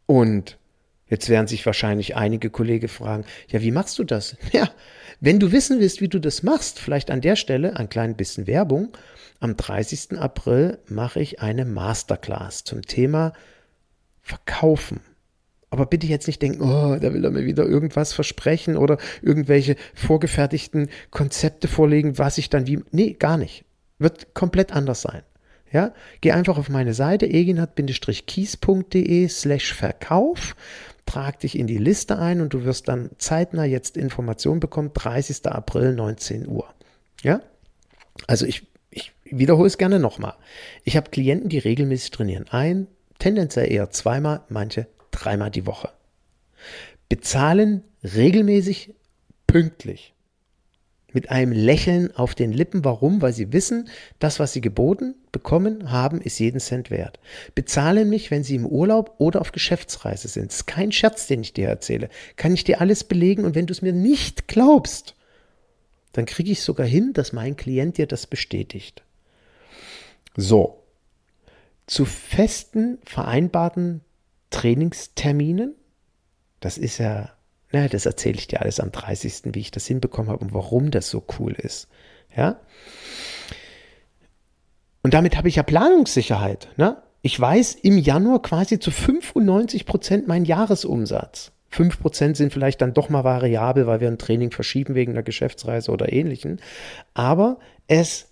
Und 0.07 0.59
jetzt 1.07 1.29
werden 1.29 1.49
sich 1.49 1.67
wahrscheinlich 1.67 2.17
einige 2.17 2.51
Kollegen 2.51 2.89
fragen, 2.89 3.25
ja, 3.49 3.61
wie 3.61 3.73
machst 3.73 3.99
du 3.99 4.05
das? 4.05 4.37
Ja, 4.53 4.71
wenn 5.21 5.39
du 5.39 5.53
wissen 5.53 5.81
willst, 5.81 6.01
wie 6.01 6.09
du 6.09 6.21
das 6.21 6.43
machst, 6.43 6.79
vielleicht 6.79 7.11
an 7.11 7.21
der 7.21 7.37
Stelle 7.37 7.77
ein 7.77 7.89
klein 7.89 8.17
bisschen 8.17 8.47
Werbung. 8.47 8.97
Am 9.41 9.57
30. 9.57 10.19
April 10.19 10.79
mache 10.87 11.21
ich 11.21 11.41
eine 11.41 11.65
Masterclass 11.65 12.65
zum 12.65 12.83
Thema 12.83 13.33
Verkaufen. 14.21 15.01
Aber 15.73 15.87
bitte 15.87 16.07
jetzt 16.07 16.27
nicht 16.27 16.43
denken, 16.43 16.61
oh, 16.61 16.99
da 17.01 17.15
will 17.15 17.25
er 17.25 17.31
mir 17.31 17.47
wieder 17.47 17.65
irgendwas 17.65 18.13
versprechen 18.13 18.77
oder 18.77 18.99
irgendwelche 19.23 19.77
vorgefertigten 19.95 20.91
Konzepte 21.11 21.67
vorlegen, 21.67 22.19
was 22.19 22.37
ich 22.37 22.51
dann 22.51 22.67
wie. 22.67 22.81
Nee, 22.91 23.15
gar 23.15 23.39
nicht. 23.39 23.65
Wird 23.99 24.35
komplett 24.35 24.75
anders 24.75 25.01
sein. 25.01 25.23
Ja, 25.73 25.95
geh 26.21 26.33
einfach 26.33 26.59
auf 26.59 26.69
meine 26.69 26.93
Seite 26.93 27.25
eginhard-kies.de 27.25 29.29
slash 29.29 29.73
Verkauf, 29.73 30.57
trag 31.07 31.41
dich 31.41 31.59
in 31.59 31.67
die 31.67 31.79
Liste 31.79 32.19
ein 32.19 32.43
und 32.43 32.53
du 32.53 32.67
wirst 32.67 32.89
dann 32.89 33.09
zeitnah 33.17 33.65
jetzt 33.65 33.97
Informationen 33.97 34.61
bekommen, 34.61 34.91
30. 34.93 35.47
April 35.47 35.95
19 35.95 36.49
Uhr. 36.49 36.67
Ja, 37.23 37.41
also 38.27 38.45
ich, 38.45 38.67
ich 38.91 39.13
wiederhole 39.25 39.69
es 39.69 39.79
gerne 39.79 39.99
nochmal. 39.99 40.35
Ich 40.85 40.99
habe 40.99 41.09
Klienten, 41.09 41.49
die 41.49 41.61
regelmäßig 41.61 42.11
trainieren. 42.11 42.45
Ein, 42.51 42.89
tendenziell 43.19 43.73
eher 43.73 43.89
zweimal, 43.89 44.43
manche 44.51 44.87
dreimal 45.13 45.51
die 45.51 45.67
Woche. 45.67 45.91
Bezahlen 47.09 47.85
regelmäßig 48.03 48.95
pünktlich. 49.47 50.15
Mit 51.13 51.31
einem 51.31 51.53
Lächeln 51.53 52.17
auf 52.17 52.35
den 52.35 52.53
Lippen. 52.53 52.85
Warum? 52.85 53.21
Weil 53.21 53.35
sie 53.35 53.53
wissen, 53.53 53.89
das, 54.19 54.41
was 54.41 54.55
sie 54.55 54.63
geboten 54.63 55.15
bekommen 55.31 55.91
haben, 55.91 56.21
ist 56.23 56.39
jeden 56.39 56.61
Cent 56.61 56.91
wert. 56.91 57.19
Bezahlen 57.55 58.09
mich, 58.09 58.31
wenn 58.31 58.45
sie 58.45 58.55
im 58.55 58.67
Urlaub 58.67 59.15
oder 59.19 59.43
auf 59.43 59.53
Geschäftsreise 59.53 60.29
sind. 60.29 60.49
Das 60.49 60.57
ist 60.57 60.67
kein 60.67 60.91
Scherz, 60.91 61.27
den 61.27 61.43
ich 61.43 61.53
dir 61.53 61.69
erzähle. 61.69 62.09
Kann 62.37 62.55
ich 62.55 62.65
dir 62.65 62.81
alles 62.81 63.05
belegen 63.05 63.45
und 63.45 63.55
wenn 63.55 63.67
du 63.67 63.73
es 63.73 63.83
mir 63.83 63.93
nicht 63.93 64.49
glaubst, 64.49 65.15
dann 66.13 66.27
kriege 66.27 66.53
ich 66.53 66.63
sogar 66.63 66.87
hin, 66.87 67.13
dass 67.13 67.33
mein 67.33 67.57
Klient 67.57 67.99
dir 67.99 68.07
das 68.07 68.27
bestätigt. 68.27 69.03
So. 70.37 70.79
Zu 71.87 72.05
festen, 72.05 72.99
vereinbarten 73.05 74.03
Trainingsterminen. 74.53 75.75
Das 76.61 76.79
ist 76.79 76.99
ja, 76.99 77.31
na, 77.73 77.89
das 77.89 78.07
erzähle 78.07 78.37
ich 78.37 78.47
dir 78.47 78.61
alles 78.63 78.79
am 78.79 78.93
30., 78.93 79.43
wie 79.53 79.61
ich 79.61 79.73
das 79.73 79.87
hinbekommen 79.87 80.31
habe 80.31 80.45
und 80.45 80.55
warum 80.55 80.93
das 80.93 81.11
so 81.11 81.25
cool 81.39 81.53
ist. 81.53 81.89
Ja. 82.37 82.61
Und 85.03 85.15
damit 85.15 85.37
habe 85.37 85.49
ich 85.49 85.57
ja 85.57 85.65
Planungssicherheit. 85.65 86.69
Ne? 86.77 87.03
Ich 87.23 87.39
weiß 87.39 87.75
im 87.75 87.99
Januar 87.99 88.43
quasi 88.43 88.79
zu 88.79 88.91
95 88.91 89.87
Prozent 89.87 90.29
meinen 90.29 90.45
Jahresumsatz. 90.45 91.53
5 91.71 92.01
Prozent 92.01 92.37
sind 92.37 92.53
vielleicht 92.53 92.83
dann 92.83 92.95
doch 92.95 93.09
mal 93.09 93.25
variabel, 93.25 93.87
weil 93.87 94.01
wir 94.01 94.09
ein 94.09 94.19
Training 94.19 94.51
verschieben 94.51 94.95
wegen 94.95 95.13
einer 95.13 95.23
Geschäftsreise 95.23 95.91
oder 95.91 96.13
ähnlichen. 96.13 96.61
Aber 97.15 97.59
es 97.87 98.29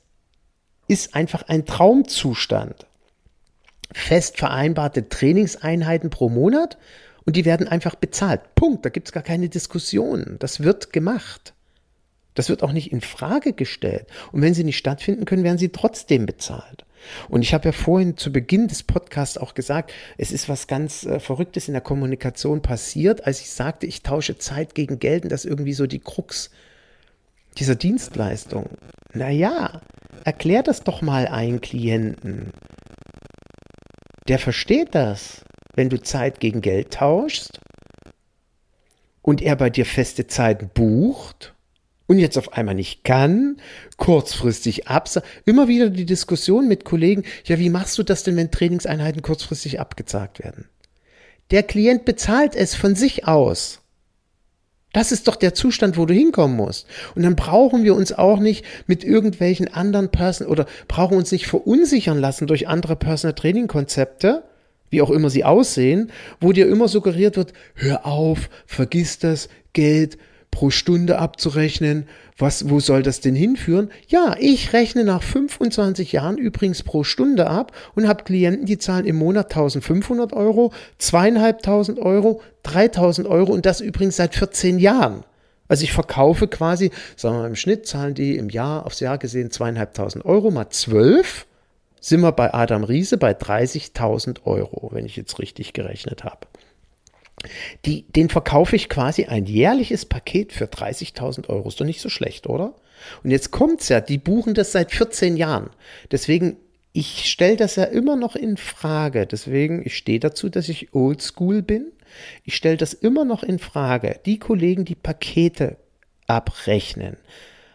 ist 0.88 1.14
einfach 1.14 1.48
ein 1.48 1.64
Traumzustand 1.64 2.86
fest 3.92 4.38
vereinbarte 4.38 5.08
Trainingseinheiten 5.08 6.10
pro 6.10 6.28
Monat 6.28 6.78
und 7.24 7.36
die 7.36 7.44
werden 7.44 7.68
einfach 7.68 7.94
bezahlt. 7.94 8.54
Punkt. 8.54 8.84
Da 8.84 8.88
gibt 8.88 9.08
es 9.08 9.12
gar 9.12 9.22
keine 9.22 9.48
Diskussion. 9.48 10.36
Das 10.38 10.60
wird 10.60 10.92
gemacht. 10.92 11.54
Das 12.34 12.48
wird 12.48 12.62
auch 12.62 12.72
nicht 12.72 12.92
in 12.92 13.00
Frage 13.00 13.52
gestellt. 13.52 14.06
Und 14.32 14.42
wenn 14.42 14.54
sie 14.54 14.64
nicht 14.64 14.78
stattfinden 14.78 15.24
können, 15.24 15.44
werden 15.44 15.58
sie 15.58 15.70
trotzdem 15.70 16.26
bezahlt. 16.26 16.84
Und 17.28 17.42
ich 17.42 17.54
habe 17.54 17.66
ja 17.66 17.72
vorhin 17.72 18.16
zu 18.16 18.32
Beginn 18.32 18.68
des 18.68 18.82
Podcasts 18.82 19.38
auch 19.38 19.54
gesagt, 19.54 19.92
es 20.18 20.32
ist 20.32 20.48
was 20.48 20.66
ganz 20.66 21.04
äh, 21.06 21.18
Verrücktes 21.18 21.66
in 21.68 21.72
der 21.72 21.80
Kommunikation 21.80 22.62
passiert, 22.62 23.26
als 23.26 23.40
ich 23.40 23.50
sagte, 23.50 23.86
ich 23.86 24.02
tausche 24.02 24.38
Zeit 24.38 24.74
gegen 24.74 24.98
Geld 24.98 25.24
und 25.24 25.32
das 25.32 25.44
ist 25.44 25.50
irgendwie 25.50 25.72
so 25.72 25.86
die 25.86 25.98
Krux 25.98 26.50
dieser 27.58 27.74
Dienstleistung. 27.74 28.68
Naja, 29.12 29.80
erklär 30.24 30.62
das 30.62 30.82
doch 30.82 31.02
mal 31.02 31.26
einen 31.26 31.60
Klienten. 31.60 32.52
Der 34.30 34.38
versteht 34.38 34.94
das, 34.94 35.44
wenn 35.74 35.88
du 35.88 36.00
Zeit 36.00 36.38
gegen 36.38 36.60
Geld 36.60 36.92
tauschst 36.92 37.58
und 39.22 39.42
er 39.42 39.56
bei 39.56 39.70
dir 39.70 39.84
feste 39.84 40.28
Zeiten 40.28 40.70
bucht 40.72 41.52
und 42.06 42.20
jetzt 42.20 42.38
auf 42.38 42.52
einmal 42.52 42.76
nicht 42.76 43.02
kann, 43.02 43.56
kurzfristig 43.96 44.86
absagt. 44.86 45.26
Immer 45.46 45.66
wieder 45.66 45.90
die 45.90 46.06
Diskussion 46.06 46.68
mit 46.68 46.84
Kollegen, 46.84 47.24
ja, 47.44 47.58
wie 47.58 47.70
machst 47.70 47.98
du 47.98 48.04
das 48.04 48.22
denn, 48.22 48.36
wenn 48.36 48.52
Trainingseinheiten 48.52 49.22
kurzfristig 49.22 49.80
abgezagt 49.80 50.38
werden? 50.38 50.68
Der 51.50 51.64
Klient 51.64 52.04
bezahlt 52.04 52.54
es 52.54 52.76
von 52.76 52.94
sich 52.94 53.26
aus. 53.26 53.79
Das 54.92 55.12
ist 55.12 55.28
doch 55.28 55.36
der 55.36 55.54
Zustand, 55.54 55.96
wo 55.96 56.04
du 56.04 56.14
hinkommen 56.14 56.56
musst. 56.56 56.86
Und 57.14 57.22
dann 57.22 57.36
brauchen 57.36 57.84
wir 57.84 57.94
uns 57.94 58.12
auch 58.12 58.40
nicht 58.40 58.64
mit 58.86 59.04
irgendwelchen 59.04 59.72
anderen 59.72 60.10
Person 60.10 60.48
oder 60.48 60.66
brauchen 60.88 61.16
uns 61.16 61.30
nicht 61.30 61.46
verunsichern 61.46 62.18
lassen 62.18 62.46
durch 62.46 62.66
andere 62.66 62.96
Personal 62.96 63.34
Training 63.34 63.68
Konzepte, 63.68 64.42
wie 64.90 65.02
auch 65.02 65.10
immer 65.10 65.30
sie 65.30 65.44
aussehen, 65.44 66.10
wo 66.40 66.52
dir 66.52 66.66
immer 66.66 66.88
suggeriert 66.88 67.36
wird, 67.36 67.52
hör 67.74 68.04
auf, 68.04 68.50
vergiss 68.66 69.20
das, 69.20 69.48
Geld, 69.72 70.18
pro 70.50 70.70
Stunde 70.70 71.18
abzurechnen. 71.18 72.06
Was, 72.36 72.68
wo 72.68 72.80
soll 72.80 73.02
das 73.02 73.20
denn 73.20 73.34
hinführen? 73.34 73.90
Ja, 74.08 74.34
ich 74.38 74.72
rechne 74.72 75.04
nach 75.04 75.22
25 75.22 76.12
Jahren 76.12 76.38
übrigens 76.38 76.82
pro 76.82 77.04
Stunde 77.04 77.48
ab 77.48 77.72
und 77.94 78.08
habe 78.08 78.24
Klienten, 78.24 78.66
die 78.66 78.78
zahlen 78.78 79.06
im 79.06 79.16
Monat 79.16 79.50
1500 79.50 80.32
Euro, 80.32 80.72
zweieinhalbtausend 80.98 81.98
Euro, 81.98 82.42
3000 82.62 83.28
Euro 83.28 83.52
und 83.52 83.66
das 83.66 83.80
übrigens 83.80 84.16
seit 84.16 84.34
14 84.34 84.78
Jahren. 84.78 85.24
Also 85.68 85.84
ich 85.84 85.92
verkaufe 85.92 86.48
quasi, 86.48 86.90
sagen 87.14 87.36
wir 87.36 87.42
mal 87.42 87.48
im 87.48 87.56
Schnitt 87.56 87.86
zahlen 87.86 88.14
die 88.14 88.36
im 88.36 88.50
Jahr, 88.50 88.86
aufs 88.86 88.98
Jahr 88.98 89.18
gesehen 89.18 89.52
zweieinhalbtausend 89.52 90.24
Euro 90.24 90.50
mal 90.50 90.68
zwölf, 90.70 91.46
sind 92.00 92.22
wir 92.22 92.32
bei 92.32 92.52
Adam 92.52 92.82
Riese 92.82 93.18
bei 93.18 93.32
30.000 93.32 94.46
Euro, 94.46 94.90
wenn 94.92 95.04
ich 95.04 95.14
jetzt 95.16 95.38
richtig 95.38 95.72
gerechnet 95.72 96.24
habe. 96.24 96.49
Die, 97.86 98.02
den 98.02 98.28
verkaufe 98.28 98.76
ich 98.76 98.88
quasi 98.88 99.24
ein 99.24 99.46
jährliches 99.46 100.04
Paket 100.04 100.52
für 100.52 100.66
30.000 100.66 101.48
Euro. 101.48 101.68
Ist 101.68 101.80
doch 101.80 101.86
nicht 101.86 102.00
so 102.00 102.08
schlecht, 102.08 102.46
oder? 102.46 102.74
Und 103.22 103.30
jetzt 103.30 103.50
kommt's 103.50 103.88
ja, 103.88 104.00
die 104.00 104.18
buchen 104.18 104.54
das 104.54 104.72
seit 104.72 104.92
14 104.92 105.36
Jahren. 105.36 105.70
Deswegen, 106.10 106.56
ich 106.92 107.30
stelle 107.30 107.56
das 107.56 107.76
ja 107.76 107.84
immer 107.84 108.16
noch 108.16 108.36
in 108.36 108.56
Frage. 108.56 109.26
Deswegen, 109.26 109.82
ich 109.84 109.96
stehe 109.96 110.20
dazu, 110.20 110.48
dass 110.48 110.68
ich 110.68 110.94
oldschool 110.94 111.62
bin. 111.62 111.92
Ich 112.44 112.56
stelle 112.56 112.76
das 112.76 112.92
immer 112.92 113.24
noch 113.24 113.42
in 113.42 113.58
Frage. 113.58 114.20
Die 114.26 114.38
Kollegen, 114.38 114.84
die 114.84 114.96
Pakete 114.96 115.76
abrechnen, 116.26 117.16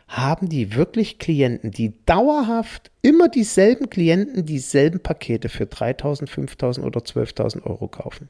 haben 0.08 0.50
die 0.50 0.76
wirklich 0.76 1.18
Klienten, 1.18 1.72
die 1.72 1.94
dauerhaft 2.06 2.92
immer 3.02 3.28
dieselben 3.28 3.90
Klienten 3.90 4.46
dieselben 4.46 5.00
Pakete 5.00 5.50
für 5.50 5.64
3.000, 5.64 6.30
5.000 6.30 6.84
oder 6.84 7.00
12.000 7.00 7.64
Euro 7.64 7.88
kaufen? 7.88 8.30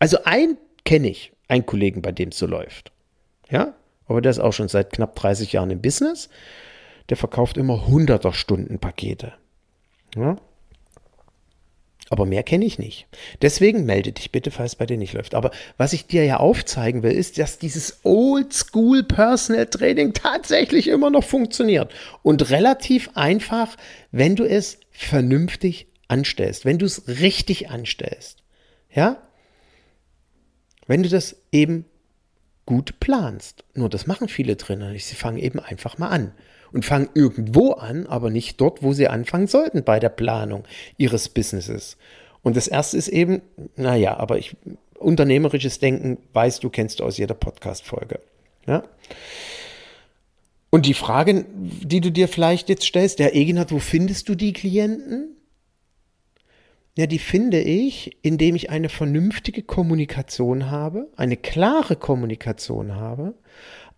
Also 0.00 0.18
ein 0.24 0.56
kenne 0.84 1.08
ich, 1.08 1.32
einen 1.46 1.66
Kollegen, 1.66 2.02
bei 2.02 2.10
dem 2.10 2.30
es 2.30 2.38
so 2.38 2.46
läuft. 2.46 2.90
Ja, 3.48 3.74
aber 4.06 4.20
der 4.20 4.30
ist 4.30 4.40
auch 4.40 4.52
schon 4.52 4.66
seit 4.66 4.92
knapp 4.92 5.14
30 5.14 5.52
Jahren 5.52 5.70
im 5.70 5.80
Business. 5.80 6.28
Der 7.10 7.16
verkauft 7.16 7.56
immer 7.56 7.86
hunderter 7.86 8.32
Stunden 8.32 8.80
Pakete. 8.80 9.32
Ja? 10.16 10.36
Aber 12.08 12.26
mehr 12.26 12.42
kenne 12.42 12.64
ich 12.64 12.80
nicht. 12.80 13.06
Deswegen 13.40 13.84
melde 13.84 14.10
dich 14.10 14.32
bitte, 14.32 14.50
falls 14.50 14.74
bei 14.74 14.84
dir 14.84 14.96
nicht 14.96 15.12
läuft. 15.12 15.36
Aber 15.36 15.52
was 15.76 15.92
ich 15.92 16.08
dir 16.08 16.24
ja 16.24 16.38
aufzeigen 16.38 17.04
will, 17.04 17.12
ist, 17.12 17.38
dass 17.38 17.58
dieses 17.58 18.00
Oldschool 18.02 19.04
Personal 19.04 19.66
Training 19.66 20.12
tatsächlich 20.12 20.88
immer 20.88 21.10
noch 21.10 21.22
funktioniert. 21.22 21.92
Und 22.24 22.50
relativ 22.50 23.10
einfach, 23.14 23.76
wenn 24.10 24.34
du 24.34 24.44
es 24.44 24.80
vernünftig 24.90 25.86
anstellst, 26.08 26.64
wenn 26.64 26.78
du 26.78 26.86
es 26.86 27.06
richtig 27.06 27.70
anstellst. 27.70 28.42
Ja? 28.92 29.18
Wenn 30.90 31.04
du 31.04 31.08
das 31.08 31.36
eben 31.52 31.84
gut 32.66 32.98
planst. 32.98 33.62
Nur 33.74 33.88
das 33.88 34.08
machen 34.08 34.26
viele 34.26 34.56
Trainer 34.56 34.90
nicht. 34.90 35.06
Sie 35.06 35.14
fangen 35.14 35.38
eben 35.38 35.60
einfach 35.60 35.98
mal 35.98 36.08
an 36.08 36.32
und 36.72 36.84
fangen 36.84 37.08
irgendwo 37.14 37.74
an, 37.74 38.08
aber 38.08 38.28
nicht 38.28 38.60
dort, 38.60 38.82
wo 38.82 38.92
sie 38.92 39.06
anfangen 39.06 39.46
sollten 39.46 39.84
bei 39.84 40.00
der 40.00 40.08
Planung 40.08 40.64
ihres 40.96 41.28
Businesses. 41.28 41.96
Und 42.42 42.56
das 42.56 42.66
erste 42.66 42.96
ist 42.96 43.06
eben, 43.06 43.40
naja, 43.76 44.16
aber 44.16 44.38
ich, 44.38 44.56
unternehmerisches 44.98 45.78
Denken, 45.78 46.18
weißt 46.32 46.64
du, 46.64 46.70
kennst 46.70 46.98
du 46.98 47.04
aus 47.04 47.18
jeder 47.18 47.34
Podcast-Folge. 47.34 48.18
Ja? 48.66 48.82
Und 50.70 50.86
die 50.86 50.94
Frage, 50.94 51.44
die 51.54 52.00
du 52.00 52.10
dir 52.10 52.26
vielleicht 52.26 52.68
jetzt 52.68 52.84
stellst, 52.84 53.20
der 53.20 53.36
Egenhard, 53.36 53.70
wo 53.70 53.78
findest 53.78 54.28
du 54.28 54.34
die 54.34 54.52
Klienten? 54.52 55.36
Ja, 56.96 57.06
die 57.06 57.18
finde 57.18 57.60
ich, 57.60 58.18
indem 58.22 58.56
ich 58.56 58.70
eine 58.70 58.88
vernünftige 58.88 59.62
Kommunikation 59.62 60.70
habe, 60.70 61.08
eine 61.16 61.36
klare 61.36 61.94
Kommunikation 61.94 62.96
habe, 62.96 63.34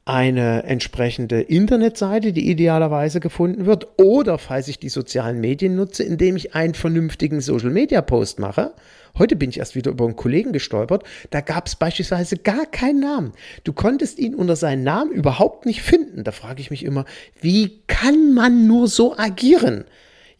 eine 0.05 0.65
entsprechende 0.65 1.41
Internetseite, 1.41 2.33
die 2.33 2.51
idealerweise 2.51 3.21
gefunden 3.21 3.67
wird, 3.67 3.87
oder 3.99 4.37
falls 4.37 4.69
ich 4.69 4.79
die 4.79 4.89
sozialen 4.89 5.41
Medien 5.41 5.75
nutze, 5.77 6.03
indem 6.03 6.37
ich 6.37 6.55
einen 6.55 6.75
vernünftigen 6.75 7.41
Social-Media-Post 7.41 8.39
mache. 8.39 8.75
Heute 9.17 9.37
bin 9.37 9.51
ich 9.51 9.59
erst 9.59 9.75
wieder 9.75 9.93
über 9.93 10.05
einen 10.05 10.17
Kollegen 10.17 10.53
gestolpert, 10.53 11.05
da 11.31 11.41
gab 11.41 11.69
es 11.69 11.77
beispielsweise 11.77 12.37
gar 12.37 12.67
keinen 12.67 13.01
Namen. 13.01 13.33
Du 13.65 13.73
konntest 13.73 14.19
ihn 14.19 14.35
unter 14.35 14.57
seinen 14.57 14.83
Namen 14.83 15.13
überhaupt 15.13 15.67
nicht 15.67 15.83
finden. 15.83 16.25
Da 16.25 16.33
frage 16.33 16.61
ich 16.61 16.71
mich 16.71 16.85
immer, 16.85 17.05
wie 17.41 17.83
kann 17.87 18.35
man 18.35 18.67
nur 18.67 18.89
so 18.89 19.17
agieren? 19.17 19.85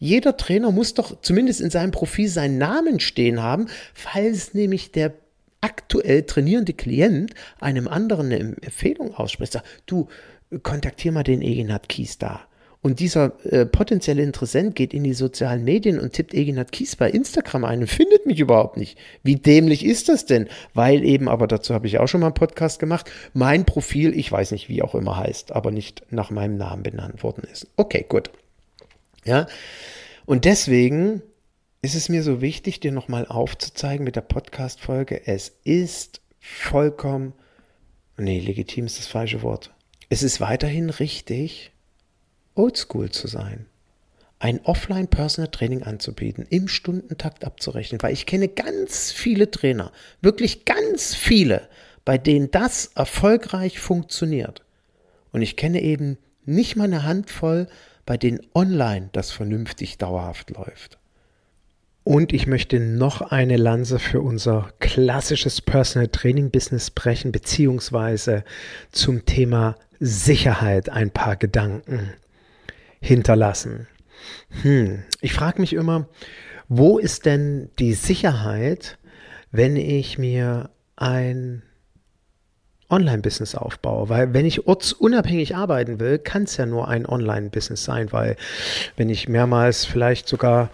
Jeder 0.03 0.35
Trainer 0.35 0.69
muss 0.71 0.95
doch 0.95 1.21
zumindest 1.21 1.61
in 1.61 1.69
seinem 1.69 1.91
Profil 1.91 2.27
seinen 2.27 2.57
Namen 2.57 2.99
stehen 2.99 3.41
haben, 3.41 3.67
falls 3.93 4.53
nämlich 4.53 4.91
der 4.91 5.13
aktuell 5.61 6.23
trainierende 6.23 6.73
Klient 6.73 7.33
einem 7.61 7.87
anderen 7.87 8.25
eine 8.25 8.37
Empfehlung 8.37 9.15
ausspricht. 9.15 9.53
Sagt, 9.53 9.65
du, 9.85 10.09
kontaktier 10.61 11.13
mal 11.13 11.23
den 11.23 11.41
Egenhard 11.41 11.87
Kies 11.87 12.17
da. 12.17 12.41
Und 12.81 12.99
dieser 12.99 13.31
äh, 13.45 13.65
potenzielle 13.65 14.23
Interessent 14.23 14.75
geht 14.75 14.93
in 14.93 15.05
die 15.05 15.13
sozialen 15.13 15.63
Medien 15.63 16.01
und 16.01 16.11
tippt 16.11 16.33
Egenhard 16.33 16.73
Kies 16.73 16.97
bei 16.97 17.09
Instagram 17.09 17.63
ein 17.63 17.79
und 17.79 17.87
findet 17.87 18.25
mich 18.25 18.41
überhaupt 18.41 18.75
nicht. 18.75 18.97
Wie 19.23 19.37
dämlich 19.37 19.85
ist 19.85 20.09
das 20.09 20.25
denn? 20.25 20.49
Weil 20.73 21.05
eben, 21.05 21.29
aber 21.29 21.47
dazu 21.47 21.73
habe 21.73 21.87
ich 21.87 21.99
auch 21.99 22.07
schon 22.07 22.19
mal 22.19 22.27
einen 22.27 22.33
Podcast 22.33 22.77
gemacht, 22.79 23.09
mein 23.33 23.63
Profil, 23.63 24.13
ich 24.19 24.29
weiß 24.29 24.51
nicht, 24.51 24.67
wie 24.67 24.81
auch 24.81 24.95
immer 24.95 25.15
heißt, 25.15 25.53
aber 25.53 25.71
nicht 25.71 26.03
nach 26.09 26.29
meinem 26.29 26.57
Namen 26.57 26.83
benannt 26.83 27.23
worden 27.23 27.43
ist. 27.49 27.67
Okay, 27.77 28.05
gut. 28.09 28.31
Ja. 29.25 29.47
Und 30.25 30.45
deswegen 30.45 31.21
ist 31.81 31.95
es 31.95 32.09
mir 32.09 32.23
so 32.23 32.41
wichtig, 32.41 32.79
dir 32.79 32.91
nochmal 32.91 33.27
aufzuzeigen 33.27 34.05
mit 34.05 34.15
der 34.15 34.21
Podcast-Folge, 34.21 35.27
es 35.27 35.51
ist 35.63 36.21
vollkommen, 36.39 37.33
nee, 38.17 38.39
legitim 38.39 38.85
ist 38.85 38.99
das 38.99 39.07
falsche 39.07 39.41
Wort. 39.41 39.73
Es 40.09 40.23
ist 40.23 40.39
weiterhin 40.39 40.89
richtig, 40.89 41.71
oldschool 42.55 43.11
zu 43.11 43.27
sein. 43.27 43.65
Ein 44.39 44.61
Offline-Personal-Training 44.63 45.83
anzubieten, 45.83 46.45
im 46.49 46.67
Stundentakt 46.67 47.45
abzurechnen, 47.45 48.01
weil 48.01 48.13
ich 48.13 48.25
kenne 48.25 48.47
ganz 48.47 49.11
viele 49.11 49.51
Trainer, 49.51 49.91
wirklich 50.21 50.65
ganz 50.65 51.15
viele, 51.15 51.67
bei 52.05 52.17
denen 52.17 52.51
das 52.51 52.87
erfolgreich 52.95 53.79
funktioniert. 53.79 54.63
Und 55.31 55.41
ich 55.41 55.55
kenne 55.55 55.81
eben 55.81 56.17
nicht 56.45 56.75
mal 56.75 56.85
eine 56.85 57.03
Handvoll, 57.03 57.67
bei 58.05 58.17
denen 58.17 58.39
online 58.53 59.09
das 59.11 59.31
vernünftig 59.31 59.97
dauerhaft 59.97 60.49
läuft. 60.51 60.99
Und 62.03 62.33
ich 62.33 62.47
möchte 62.47 62.81
noch 62.81 63.21
eine 63.21 63.55
Lanze 63.55 63.97
für 63.97 64.21
unser 64.21 64.73
klassisches 64.79 65.61
Personal 65.61 66.09
Training 66.09 66.51
Business 66.51 66.91
brechen, 66.91 67.31
beziehungsweise 67.31 68.43
zum 68.91 69.25
Thema 69.25 69.77
Sicherheit 70.01 70.89
ein 70.89 71.11
paar 71.11 71.37
Gedanken 71.37 72.11
hinterlassen. 72.99 73.87
Hm, 74.63 75.03
ich 75.21 75.33
frage 75.33 75.61
mich 75.61 75.73
immer, 75.73 76.09
wo 76.67 76.97
ist 76.97 77.25
denn 77.25 77.69
die 77.79 77.93
Sicherheit, 77.93 78.97
wenn 79.51 79.77
ich 79.77 80.17
mir 80.17 80.71
ein 80.97 81.63
Online-Business 82.89 83.55
aufbaue. 83.55 84.09
Weil 84.09 84.33
wenn 84.33 84.45
ich 84.45 84.67
ortsunabhängig 84.67 85.55
arbeiten 85.55 85.99
will, 85.99 86.19
kann 86.19 86.43
es 86.43 86.57
ja 86.57 86.65
nur 86.65 86.87
ein 86.87 87.05
Online-Business 87.05 87.83
sein, 87.83 88.11
weil 88.11 88.35
wenn 88.97 89.09
ich 89.09 89.27
mehrmals 89.27 89.85
vielleicht 89.85 90.27
sogar 90.27 90.69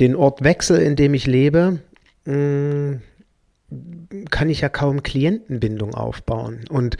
den 0.00 0.16
Ort 0.16 0.42
wechsle, 0.42 0.82
in 0.82 0.96
dem 0.96 1.14
ich 1.14 1.26
lebe, 1.26 1.80
mm, 2.24 2.94
kann 4.30 4.50
ich 4.50 4.60
ja 4.60 4.68
kaum 4.68 5.02
Klientenbindung 5.02 5.94
aufbauen. 5.94 6.64
Und 6.68 6.96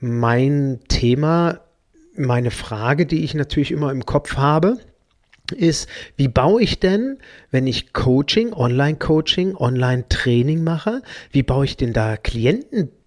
mein 0.00 0.80
Thema, 0.88 1.60
meine 2.16 2.50
Frage, 2.50 3.06
die 3.06 3.24
ich 3.24 3.34
natürlich 3.34 3.70
immer 3.70 3.92
im 3.92 4.04
Kopf 4.04 4.36
habe, 4.36 4.78
ist, 5.54 5.88
wie 6.16 6.28
baue 6.28 6.62
ich 6.62 6.80
denn, 6.80 7.18
wenn 7.50 7.66
ich 7.66 7.92
Coaching, 7.92 8.52
Online-Coaching, 8.52 9.54
Online-Training 9.54 10.64
mache, 10.64 11.02
wie 11.30 11.42
baue 11.42 11.66
ich 11.66 11.76
denn 11.76 11.92
da 11.92 12.16
Klientenbindung 12.16 13.01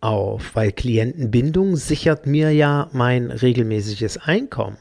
auf? 0.00 0.54
Weil 0.54 0.70
Klientenbindung 0.72 1.76
sichert 1.76 2.26
mir 2.26 2.52
ja 2.52 2.88
mein 2.92 3.30
regelmäßiges 3.32 4.16
Einkommen. 4.18 4.78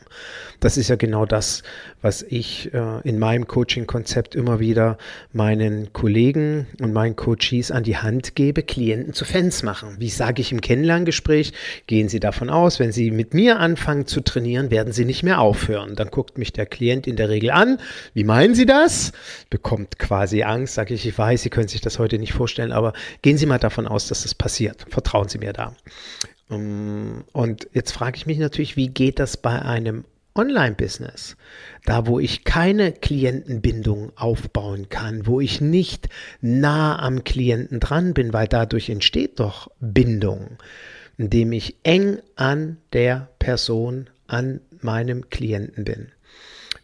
Das 0.60 0.78
ist 0.78 0.88
ja 0.88 0.96
genau 0.96 1.26
das, 1.26 1.62
was 2.02 2.24
ich 2.24 2.74
äh, 2.74 3.02
in 3.08 3.20
meinem 3.20 3.48
Coaching-Konzept 3.48 4.34
immer 4.34 4.60
wieder 4.60 4.98
meinen 5.32 5.94
Kollegen 5.94 6.66
und 6.82 6.94
meinen 6.94 7.16
Coaches 7.16 7.70
an 7.70 7.84
die 7.84 7.98
Hand 7.98 8.36
gebe, 8.36 8.64
Klienten 8.64 9.14
zu 9.14 9.24
Fans 9.24 9.62
machen. 9.62 9.98
Wie 10.00 10.10
sage 10.10 10.42
ich 10.42 10.52
im 10.52 10.62
Kennenlerngespräch, 10.62 11.54
gehen 11.86 12.10
Sie 12.10 12.20
davon 12.20 12.50
aus, 12.50 12.80
wenn 12.80 12.92
Sie 12.92 13.12
mit 13.12 13.34
mir 13.34 13.60
anfangen 13.60 14.08
zu 14.08 14.22
trainieren, 14.22 14.72
werden 14.72 14.94
Sie 14.94 15.06
nicht 15.06 15.22
mehr 15.24 15.40
aufhören. 15.40 15.96
Dann 15.96 16.10
guckt 16.10 16.38
mich 16.38 16.54
der 16.54 16.66
Klient 16.66 17.06
in 17.06 17.18
der 17.18 17.30
Regel 17.30 17.52
an. 17.52 17.80
Wie 18.14 18.24
meinen 18.24 18.56
Sie 18.56 18.66
das? 18.66 19.12
Bekommt 19.52 20.00
quasi 20.00 20.42
Angst, 20.42 20.74
sage 20.74 20.94
ich, 20.96 21.06
ich 21.06 21.18
weiß, 21.18 21.44
Sie 21.44 21.50
können 21.50 21.68
sich 21.68 21.82
das 21.82 22.00
heute 22.00 22.18
nicht 22.18 22.34
vorstellen, 22.34 22.72
aber 22.72 22.94
gehen 23.22 23.38
Sie 23.38 23.46
mal 23.46 23.60
davon 23.60 23.88
aus, 23.88 24.08
dass 24.08 24.24
das 24.24 24.34
passiert. 24.34 24.86
Vertrauen 24.90 25.30
Sie 25.30 25.38
mir 25.38 25.54
da. 25.54 25.76
Ähm, 26.50 27.24
und 27.32 27.68
jetzt 27.74 27.92
frage 27.92 28.18
ich 28.18 28.26
mich 28.26 28.40
natürlich, 28.40 28.76
wie 28.76 28.88
geht 28.88 29.20
das 29.20 29.38
bei 29.38 29.62
einem 29.62 30.04
Online-Business, 30.38 31.36
da 31.86 32.08
wo 32.08 32.20
ich 32.20 32.44
keine 32.44 32.92
Klientenbindung 32.92 34.12
aufbauen 34.16 34.90
kann, 34.90 35.26
wo 35.26 35.42
ich 35.42 35.62
nicht 35.62 36.10
nah 36.42 37.00
am 37.00 37.24
Klienten 37.24 37.80
dran 37.80 38.14
bin, 38.14 38.34
weil 38.34 38.48
dadurch 38.48 38.90
entsteht 38.90 39.40
doch 39.40 39.72
Bindung, 39.80 40.58
indem 41.18 41.52
ich 41.52 41.76
eng 41.84 42.20
an 42.36 42.78
der 42.94 43.30
Person, 43.40 44.10
an 44.28 44.62
meinem 44.82 45.30
Klienten 45.30 45.86
bin. 45.86 46.12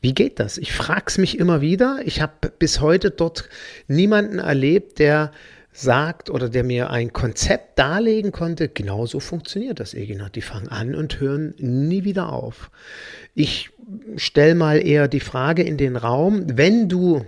Wie 0.01 0.13
geht 0.13 0.39
das? 0.39 0.57
Ich 0.57 0.73
frage 0.73 1.05
es 1.07 1.17
mich 1.17 1.39
immer 1.39 1.61
wieder. 1.61 2.01
Ich 2.03 2.19
habe 2.19 2.49
bis 2.59 2.81
heute 2.81 3.09
dort 3.09 3.47
niemanden 3.87 4.39
erlebt, 4.39 4.99
der 4.99 5.31
sagt 5.73 6.29
oder 6.29 6.49
der 6.49 6.63
mir 6.63 6.91
ein 6.91 7.11
Konzept 7.11 7.77
darlegen 7.79 8.31
konnte, 8.31 8.69
genau 8.69 9.05
so 9.05 9.19
funktioniert 9.19 9.79
das, 9.79 9.93
Egina. 9.93 10.29
Die 10.29 10.41
fangen 10.41 10.69
an 10.69 10.95
und 10.95 11.19
hören 11.19 11.55
nie 11.57 12.03
wieder 12.03 12.31
auf. 12.31 12.69
Ich 13.33 13.71
stelle 14.15 14.55
mal 14.55 14.85
eher 14.85 15.07
die 15.07 15.19
Frage 15.19 15.63
in 15.63 15.77
den 15.77 15.95
Raum, 15.95 16.45
wenn 16.57 16.87
du 16.87 17.25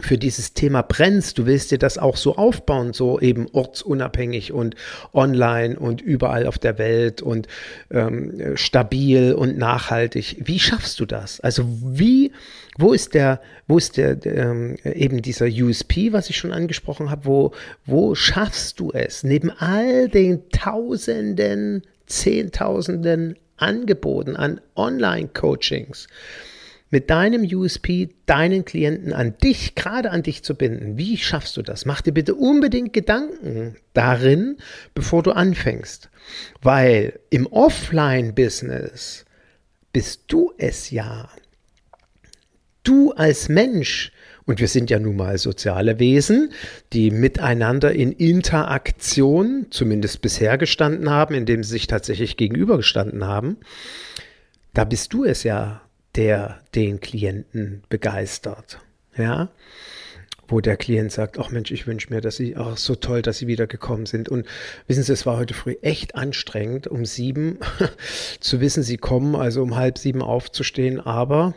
für 0.00 0.16
dieses 0.16 0.54
Thema 0.54 0.82
brennst, 0.82 1.36
du 1.36 1.44
willst 1.44 1.70
dir 1.70 1.78
das 1.78 1.98
auch 1.98 2.16
so 2.16 2.36
aufbauen, 2.36 2.94
so 2.94 3.20
eben 3.20 3.46
ortsunabhängig 3.52 4.52
und 4.52 4.74
online 5.12 5.78
und 5.78 6.00
überall 6.00 6.46
auf 6.46 6.58
der 6.58 6.78
Welt 6.78 7.20
und 7.20 7.46
ähm, 7.90 8.56
stabil 8.56 9.34
und 9.34 9.58
nachhaltig. 9.58 10.36
Wie 10.40 10.58
schaffst 10.58 10.98
du 10.98 11.04
das? 11.04 11.40
Also 11.40 11.64
wie, 11.68 12.32
wo 12.78 12.94
ist 12.94 13.12
der, 13.12 13.42
wo 13.68 13.76
ist 13.76 13.98
der, 13.98 14.24
ähm, 14.24 14.76
eben 14.82 15.20
dieser 15.20 15.46
USP, 15.46 16.14
was 16.14 16.30
ich 16.30 16.38
schon 16.38 16.52
angesprochen 16.52 17.10
habe, 17.10 17.26
wo, 17.26 17.52
wo 17.84 18.14
schaffst 18.14 18.80
du 18.80 18.92
es, 18.92 19.24
neben 19.24 19.50
all 19.50 20.08
den 20.08 20.48
Tausenden, 20.50 21.82
Zehntausenden 22.06 23.36
Angeboten 23.58 24.36
an 24.36 24.60
Online-Coachings, 24.74 26.08
mit 26.92 27.08
deinem 27.08 27.42
USP 27.42 28.10
deinen 28.26 28.66
Klienten 28.66 29.14
an 29.14 29.36
dich, 29.38 29.74
gerade 29.74 30.10
an 30.10 30.22
dich 30.22 30.44
zu 30.44 30.54
binden. 30.54 30.98
Wie 30.98 31.16
schaffst 31.16 31.56
du 31.56 31.62
das? 31.62 31.86
Mach 31.86 32.02
dir 32.02 32.12
bitte 32.12 32.34
unbedingt 32.34 32.92
Gedanken 32.92 33.76
darin, 33.94 34.58
bevor 34.94 35.22
du 35.22 35.32
anfängst. 35.32 36.10
Weil 36.60 37.18
im 37.30 37.46
Offline-Business 37.46 39.24
bist 39.94 40.24
du 40.28 40.52
es 40.58 40.90
ja. 40.90 41.30
Du 42.84 43.12
als 43.12 43.48
Mensch, 43.48 44.12
und 44.44 44.60
wir 44.60 44.68
sind 44.68 44.90
ja 44.90 44.98
nun 44.98 45.16
mal 45.16 45.38
soziale 45.38 45.98
Wesen, 45.98 46.52
die 46.92 47.10
miteinander 47.10 47.92
in 47.92 48.12
Interaktion, 48.12 49.68
zumindest 49.70 50.20
bisher 50.20 50.58
gestanden 50.58 51.08
haben, 51.08 51.34
indem 51.34 51.64
sie 51.64 51.70
sich 51.70 51.86
tatsächlich 51.86 52.36
gegenübergestanden 52.36 53.24
haben, 53.24 53.56
da 54.74 54.84
bist 54.84 55.14
du 55.14 55.24
es 55.24 55.42
ja, 55.42 55.80
der 56.16 56.60
den 56.74 57.00
Klienten 57.00 57.82
begeistert. 57.88 58.80
Ja, 59.16 59.50
wo 60.52 60.60
der 60.60 60.76
Klient 60.76 61.10
sagt, 61.10 61.38
ach 61.38 61.50
Mensch, 61.50 61.70
ich 61.70 61.86
wünsche 61.86 62.12
mir, 62.12 62.20
dass 62.20 62.36
Sie, 62.36 62.56
ach 62.56 62.76
so 62.76 62.94
toll, 62.94 63.22
dass 63.22 63.38
Sie 63.38 63.46
wieder 63.46 63.66
gekommen 63.66 64.06
sind. 64.06 64.28
Und 64.28 64.46
wissen 64.86 65.02
Sie, 65.02 65.12
es 65.12 65.24
war 65.24 65.38
heute 65.38 65.54
früh 65.54 65.76
echt 65.82 66.14
anstrengend, 66.14 66.86
um 66.86 67.04
sieben 67.04 67.58
zu 68.40 68.60
wissen, 68.60 68.82
Sie 68.82 68.98
kommen, 68.98 69.34
also 69.34 69.62
um 69.62 69.76
halb 69.76 69.98
sieben 69.98 70.20
aufzustehen, 70.20 71.00
aber 71.00 71.54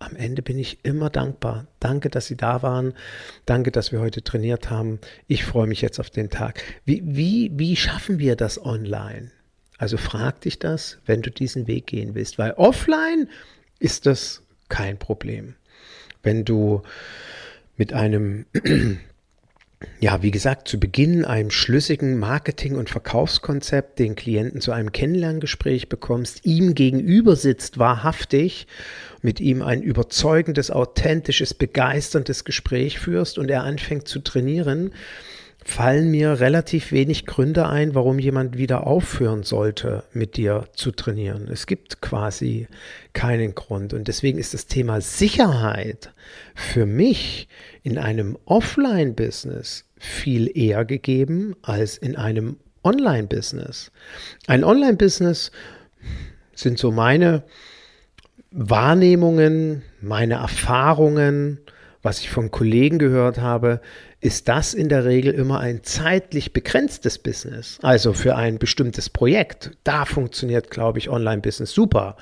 am 0.00 0.16
Ende 0.16 0.42
bin 0.42 0.58
ich 0.58 0.78
immer 0.82 1.10
dankbar. 1.10 1.66
Danke, 1.78 2.08
dass 2.08 2.26
Sie 2.26 2.36
da 2.36 2.62
waren. 2.62 2.94
Danke, 3.44 3.70
dass 3.70 3.92
wir 3.92 4.00
heute 4.00 4.22
trainiert 4.22 4.70
haben. 4.70 4.98
Ich 5.26 5.44
freue 5.44 5.66
mich 5.66 5.82
jetzt 5.82 6.00
auf 6.00 6.10
den 6.10 6.30
Tag. 6.30 6.62
Wie, 6.84 7.02
wie, 7.04 7.52
wie 7.54 7.76
schaffen 7.76 8.18
wir 8.18 8.34
das 8.34 8.64
online? 8.64 9.30
Also 9.78 9.98
frag 9.98 10.40
dich 10.40 10.58
das, 10.58 10.98
wenn 11.06 11.22
du 11.22 11.30
diesen 11.30 11.66
Weg 11.66 11.86
gehen 11.86 12.14
willst, 12.14 12.38
weil 12.38 12.52
offline 12.52 13.28
ist 13.80 14.06
das 14.06 14.42
kein 14.68 14.98
Problem. 14.98 15.56
Wenn 16.22 16.44
du 16.44 16.82
mit 17.76 17.92
einem, 17.92 18.44
ja, 20.00 20.22
wie 20.22 20.30
gesagt, 20.30 20.68
zu 20.68 20.78
Beginn 20.78 21.24
einem 21.24 21.50
schlüssigen 21.50 22.18
Marketing- 22.18 22.76
und 22.76 22.90
Verkaufskonzept 22.90 23.98
den 23.98 24.14
Klienten 24.14 24.60
zu 24.60 24.70
einem 24.70 24.92
Kennenlerngespräch 24.92 25.88
bekommst, 25.88 26.44
ihm 26.44 26.74
gegenüber 26.74 27.36
sitzt 27.36 27.78
wahrhaftig, 27.78 28.66
mit 29.22 29.40
ihm 29.40 29.62
ein 29.62 29.82
überzeugendes, 29.82 30.70
authentisches, 30.70 31.54
begeisterndes 31.54 32.44
Gespräch 32.44 32.98
führst 32.98 33.38
und 33.38 33.50
er 33.50 33.64
anfängt 33.64 34.06
zu 34.06 34.20
trainieren, 34.20 34.92
fallen 35.64 36.10
mir 36.10 36.40
relativ 36.40 36.90
wenig 36.92 37.26
Gründe 37.26 37.68
ein, 37.68 37.94
warum 37.94 38.18
jemand 38.18 38.56
wieder 38.56 38.86
aufhören 38.86 39.42
sollte, 39.42 40.04
mit 40.12 40.36
dir 40.36 40.64
zu 40.72 40.90
trainieren. 40.90 41.48
Es 41.48 41.66
gibt 41.66 42.00
quasi 42.00 42.66
keinen 43.12 43.54
Grund. 43.54 43.92
Und 43.92 44.08
deswegen 44.08 44.38
ist 44.38 44.54
das 44.54 44.66
Thema 44.66 45.00
Sicherheit 45.00 46.12
für 46.54 46.86
mich 46.86 47.48
in 47.82 47.98
einem 47.98 48.38
Offline-Business 48.46 49.84
viel 49.98 50.50
eher 50.56 50.84
gegeben 50.84 51.54
als 51.62 51.98
in 51.98 52.16
einem 52.16 52.56
Online-Business. 52.82 53.92
Ein 54.46 54.64
Online-Business 54.64 55.50
sind 56.54 56.78
so 56.78 56.90
meine 56.90 57.44
Wahrnehmungen, 58.50 59.82
meine 60.00 60.34
Erfahrungen, 60.34 61.60
was 62.02 62.20
ich 62.20 62.30
von 62.30 62.50
Kollegen 62.50 62.98
gehört 62.98 63.38
habe, 63.38 63.80
ist 64.20 64.48
das 64.48 64.74
in 64.74 64.88
der 64.88 65.04
Regel 65.04 65.32
immer 65.32 65.60
ein 65.60 65.82
zeitlich 65.82 66.52
begrenztes 66.52 67.18
Business. 67.18 67.78
Also 67.82 68.12
für 68.12 68.36
ein 68.36 68.58
bestimmtes 68.58 69.08
Projekt. 69.08 69.72
Da 69.82 70.04
funktioniert, 70.04 70.70
glaube 70.70 70.98
ich, 70.98 71.08
Online-Business 71.08 71.72
super. 71.72 72.16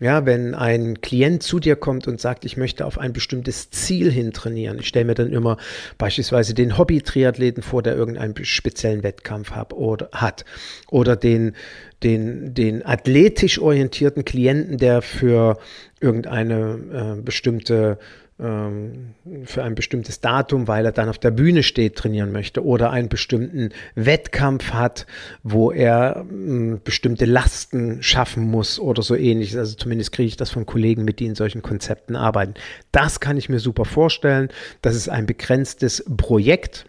Ja, 0.00 0.24
wenn 0.26 0.54
ein 0.54 1.00
Klient 1.00 1.42
zu 1.42 1.58
dir 1.58 1.74
kommt 1.74 2.06
und 2.06 2.20
sagt, 2.20 2.44
ich 2.44 2.56
möchte 2.56 2.86
auf 2.86 2.98
ein 2.98 3.12
bestimmtes 3.12 3.70
Ziel 3.70 4.12
hin 4.12 4.32
trainieren. 4.32 4.78
Ich 4.78 4.86
stelle 4.86 5.06
mir 5.06 5.14
dann 5.14 5.32
immer 5.32 5.56
beispielsweise 5.98 6.54
den 6.54 6.78
Hobby-Triathleten 6.78 7.64
vor, 7.64 7.82
der 7.82 7.96
irgendeinen 7.96 8.34
speziellen 8.44 9.02
Wettkampf 9.02 9.50
hat 9.50 9.72
oder, 9.72 10.08
hat. 10.12 10.44
Oder 10.88 11.16
den, 11.16 11.56
den, 12.04 12.54
den 12.54 12.86
athletisch 12.86 13.58
orientierten 13.58 14.24
Klienten, 14.24 14.78
der 14.78 15.02
für 15.02 15.58
irgendeine 16.00 17.16
äh, 17.18 17.20
bestimmte 17.20 17.98
für 18.38 19.64
ein 19.64 19.74
bestimmtes 19.74 20.20
Datum, 20.20 20.68
weil 20.68 20.84
er 20.84 20.92
dann 20.92 21.08
auf 21.08 21.18
der 21.18 21.32
Bühne 21.32 21.64
steht, 21.64 21.96
trainieren 21.96 22.30
möchte 22.30 22.64
oder 22.64 22.92
einen 22.92 23.08
bestimmten 23.08 23.70
Wettkampf 23.96 24.72
hat, 24.72 25.06
wo 25.42 25.72
er 25.72 26.24
ähm, 26.30 26.80
bestimmte 26.84 27.24
Lasten 27.24 28.00
schaffen 28.00 28.44
muss 28.44 28.78
oder 28.78 29.02
so 29.02 29.16
ähnliches. 29.16 29.56
Also 29.56 29.76
zumindest 29.76 30.12
kriege 30.12 30.28
ich 30.28 30.36
das 30.36 30.50
von 30.50 30.66
Kollegen 30.66 31.04
mit, 31.04 31.18
die 31.18 31.26
in 31.26 31.34
solchen 31.34 31.62
Konzepten 31.62 32.14
arbeiten. 32.14 32.54
Das 32.92 33.18
kann 33.18 33.36
ich 33.36 33.48
mir 33.48 33.58
super 33.58 33.84
vorstellen. 33.84 34.50
Das 34.82 34.94
ist 34.94 35.08
ein 35.08 35.26
begrenztes 35.26 36.04
Projekt 36.16 36.86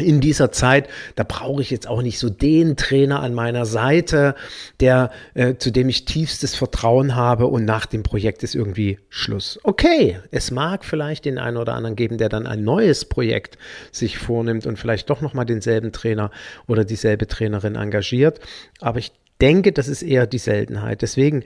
in 0.00 0.20
dieser 0.20 0.52
Zeit, 0.52 0.88
da 1.16 1.24
brauche 1.24 1.62
ich 1.62 1.70
jetzt 1.70 1.86
auch 1.86 2.02
nicht 2.02 2.18
so 2.18 2.30
den 2.30 2.76
Trainer 2.76 3.20
an 3.20 3.34
meiner 3.34 3.66
Seite, 3.66 4.34
der 4.80 5.10
äh, 5.34 5.54
zu 5.56 5.70
dem 5.70 5.88
ich 5.88 6.04
tiefstes 6.04 6.54
Vertrauen 6.54 7.14
habe 7.14 7.46
und 7.46 7.64
nach 7.64 7.86
dem 7.86 8.02
Projekt 8.02 8.42
ist 8.42 8.54
irgendwie 8.54 8.98
Schluss. 9.08 9.58
Okay, 9.62 10.18
es 10.30 10.50
mag 10.50 10.84
vielleicht 10.84 11.24
den 11.24 11.38
einen 11.38 11.56
oder 11.56 11.74
anderen 11.74 11.96
geben, 11.96 12.18
der 12.18 12.28
dann 12.28 12.46
ein 12.46 12.64
neues 12.64 13.04
Projekt 13.04 13.58
sich 13.92 14.18
vornimmt 14.18 14.66
und 14.66 14.78
vielleicht 14.78 15.10
doch 15.10 15.20
noch 15.20 15.34
mal 15.34 15.44
denselben 15.44 15.92
Trainer 15.92 16.30
oder 16.66 16.84
dieselbe 16.84 17.26
Trainerin 17.26 17.76
engagiert, 17.76 18.40
aber 18.80 18.98
ich 18.98 19.12
denke, 19.40 19.72
das 19.72 19.88
ist 19.88 20.02
eher 20.02 20.26
die 20.26 20.38
Seltenheit. 20.38 21.02
Deswegen 21.02 21.44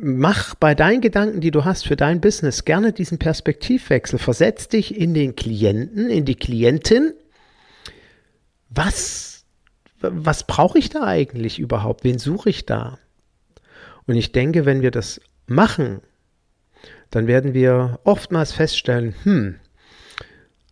mach 0.00 0.54
bei 0.54 0.74
deinen 0.74 1.00
Gedanken, 1.00 1.40
die 1.40 1.50
du 1.50 1.64
hast 1.64 1.86
für 1.86 1.96
dein 1.96 2.20
Business, 2.20 2.64
gerne 2.64 2.92
diesen 2.92 3.18
Perspektivwechsel. 3.18 4.18
Versetz 4.18 4.68
dich 4.68 4.96
in 4.96 5.14
den 5.14 5.36
Klienten, 5.36 6.10
in 6.10 6.24
die 6.24 6.34
Klientin 6.34 7.12
was 8.70 9.38
was 10.00 10.44
brauche 10.44 10.78
ich 10.78 10.90
da 10.90 11.04
eigentlich 11.04 11.58
überhaupt? 11.58 12.04
Wen 12.04 12.18
suche 12.18 12.50
ich 12.50 12.66
da? 12.66 12.98
Und 14.06 14.14
ich 14.14 14.32
denke, 14.32 14.64
wenn 14.64 14.82
wir 14.82 14.90
das 14.90 15.20
machen, 15.46 16.00
dann 17.10 17.26
werden 17.26 17.54
wir 17.54 18.00
oftmals 18.04 18.52
feststellen, 18.52 19.14
hm, 19.24 19.56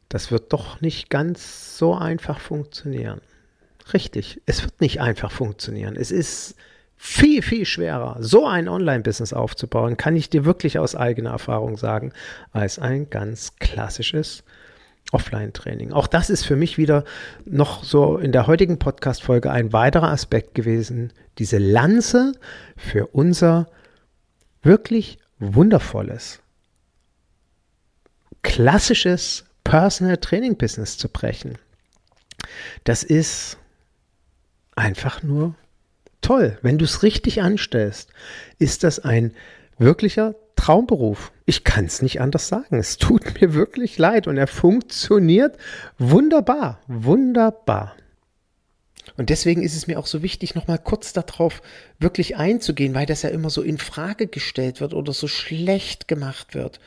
das 0.08 0.30
wird 0.30 0.52
doch 0.52 0.80
nicht 0.80 1.10
ganz 1.10 1.76
so 1.76 1.94
einfach 1.94 2.38
funktionieren. 2.38 3.20
Richtig, 3.92 4.40
es 4.46 4.62
wird 4.62 4.80
nicht 4.80 5.00
einfach 5.00 5.32
funktionieren. 5.32 5.96
Es 5.96 6.10
ist 6.10 6.54
viel, 6.96 7.42
viel 7.42 7.66
schwerer, 7.66 8.16
so 8.20 8.46
ein 8.46 8.68
Online-Business 8.68 9.32
aufzubauen, 9.32 9.96
kann 9.96 10.16
ich 10.16 10.30
dir 10.30 10.44
wirklich 10.44 10.78
aus 10.78 10.94
eigener 10.94 11.30
Erfahrung 11.30 11.76
sagen, 11.76 12.12
als 12.52 12.78
ein 12.78 13.10
ganz 13.10 13.56
klassisches 13.56 14.44
Offline-Training. 15.12 15.92
Auch 15.92 16.06
das 16.06 16.30
ist 16.30 16.44
für 16.44 16.56
mich 16.56 16.78
wieder 16.78 17.04
noch 17.44 17.84
so 17.84 18.18
in 18.18 18.32
der 18.32 18.46
heutigen 18.46 18.78
Podcast-Folge 18.78 19.50
ein 19.50 19.72
weiterer 19.72 20.10
Aspekt 20.10 20.54
gewesen, 20.54 21.12
diese 21.38 21.58
Lanze 21.58 22.32
für 22.76 23.06
unser 23.08 23.68
wirklich 24.62 25.18
wundervolles, 25.38 26.40
klassisches 28.42 29.44
Personal 29.64 30.16
Training 30.16 30.56
Business 30.56 30.98
zu 30.98 31.08
brechen. 31.08 31.58
Das 32.84 33.02
ist 33.02 33.58
einfach 34.74 35.22
nur 35.22 35.54
toll. 36.20 36.58
Wenn 36.62 36.78
du 36.78 36.84
es 36.84 37.02
richtig 37.02 37.42
anstellst, 37.42 38.10
ist 38.58 38.84
das 38.84 38.98
ein 38.98 39.34
wirklicher 39.78 40.34
Traumberuf. 40.56 41.32
Ich 41.44 41.64
kann 41.64 41.84
es 41.84 42.02
nicht 42.02 42.20
anders 42.20 42.48
sagen. 42.48 42.78
Es 42.78 42.96
tut 42.96 43.22
mir 43.40 43.54
wirklich 43.54 43.98
leid 43.98 44.26
und 44.26 44.36
er 44.36 44.46
funktioniert 44.46 45.56
wunderbar, 45.98 46.80
wunderbar. 46.88 47.94
Und 49.16 49.30
deswegen 49.30 49.62
ist 49.62 49.76
es 49.76 49.86
mir 49.86 49.98
auch 49.98 50.06
so 50.06 50.22
wichtig, 50.22 50.54
nochmal 50.54 50.78
kurz 50.78 51.12
darauf 51.12 51.62
wirklich 51.98 52.36
einzugehen, 52.36 52.94
weil 52.94 53.06
das 53.06 53.22
ja 53.22 53.30
immer 53.30 53.50
so 53.50 53.62
in 53.62 53.78
Frage 53.78 54.26
gestellt 54.26 54.80
wird 54.80 54.94
oder 54.94 55.12
so 55.12 55.28
schlecht 55.28 56.08
gemacht 56.08 56.54
wird. 56.54 56.80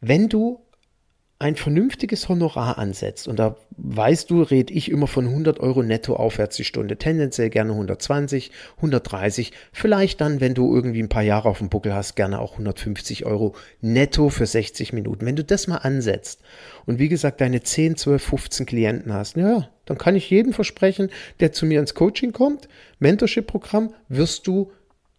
Wenn 0.00 0.28
du 0.28 0.60
ein 1.42 1.56
vernünftiges 1.56 2.28
Honorar 2.28 2.78
ansetzt, 2.78 3.28
und 3.28 3.38
da 3.38 3.56
weißt 3.76 4.30
du, 4.30 4.42
rede 4.42 4.72
ich 4.72 4.90
immer 4.90 5.06
von 5.06 5.26
100 5.26 5.60
Euro 5.60 5.82
netto 5.82 6.14
aufwärts 6.14 6.56
die 6.56 6.64
Stunde, 6.64 6.96
tendenziell 6.96 7.50
gerne 7.50 7.72
120, 7.72 8.50
130, 8.76 9.52
vielleicht 9.72 10.20
dann, 10.20 10.40
wenn 10.40 10.54
du 10.54 10.74
irgendwie 10.74 11.02
ein 11.02 11.08
paar 11.08 11.22
Jahre 11.22 11.48
auf 11.48 11.58
dem 11.58 11.68
Buckel 11.68 11.94
hast, 11.94 12.14
gerne 12.14 12.40
auch 12.40 12.52
150 12.52 13.26
Euro 13.26 13.54
netto 13.80 14.28
für 14.28 14.46
60 14.46 14.92
Minuten. 14.92 15.26
Wenn 15.26 15.36
du 15.36 15.44
das 15.44 15.66
mal 15.66 15.78
ansetzt 15.78 16.40
und 16.86 16.98
wie 16.98 17.08
gesagt 17.08 17.40
deine 17.40 17.62
10, 17.62 17.96
12, 17.96 18.22
15 18.22 18.66
Klienten 18.66 19.12
hast, 19.12 19.36
ja, 19.36 19.68
dann 19.84 19.98
kann 19.98 20.16
ich 20.16 20.30
jedem 20.30 20.52
versprechen, 20.52 21.10
der 21.40 21.52
zu 21.52 21.66
mir 21.66 21.80
ins 21.80 21.94
Coaching 21.94 22.32
kommt, 22.32 22.68
Mentorship-Programm, 23.00 23.92
wirst 24.08 24.46
du 24.46 24.70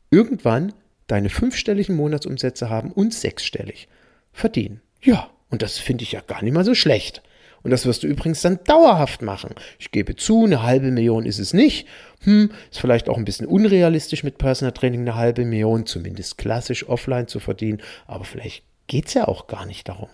irgendwann 0.10 0.74
deine 1.08 1.30
fünfstelligen 1.30 1.96
Monatsumsätze 1.96 2.70
haben 2.70 2.92
und 2.92 3.14
sechsstellig 3.14 3.90
verdienen. 4.32 4.82
Ja, 5.02 5.30
und 5.54 5.62
das 5.62 5.78
finde 5.78 6.02
ich 6.02 6.14
ja 6.14 6.22
gar 6.22 6.44
nicht 6.44 6.52
mal 6.52 6.66
so 6.66 6.74
schlecht. 6.74 7.22
Und 7.62 7.70
das 7.70 7.86
wirst 7.86 8.02
du 8.02 8.08
übrigens 8.08 8.42
dann 8.42 8.58
dauerhaft 8.64 9.22
machen. 9.22 9.54
Ich 9.78 9.92
gebe 9.92 10.16
zu, 10.16 10.46
eine 10.46 10.64
halbe 10.64 10.90
Million 10.90 11.28
ist 11.28 11.38
es 11.38 11.54
nicht. 11.54 11.88
Hm, 12.22 12.50
ist 12.72 12.80
vielleicht 12.80 13.08
auch 13.08 13.20
ein 13.20 13.24
bisschen 13.24 13.46
unrealistisch 13.46 14.24
mit 14.24 14.40
Personal 14.40 14.72
Training 14.72 15.02
eine 15.02 15.14
halbe 15.14 15.46
Million, 15.46 15.86
zumindest 15.86 16.40
klassisch 16.40 16.90
offline 16.90 17.28
zu 17.28 17.40
verdienen. 17.40 17.84
Aber 18.08 18.26
vielleicht 18.26 18.64
geht 18.88 19.10
es 19.10 19.14
ja 19.14 19.28
auch 19.28 19.46
gar 19.46 19.68
nicht 19.68 19.88
darum. 19.88 20.10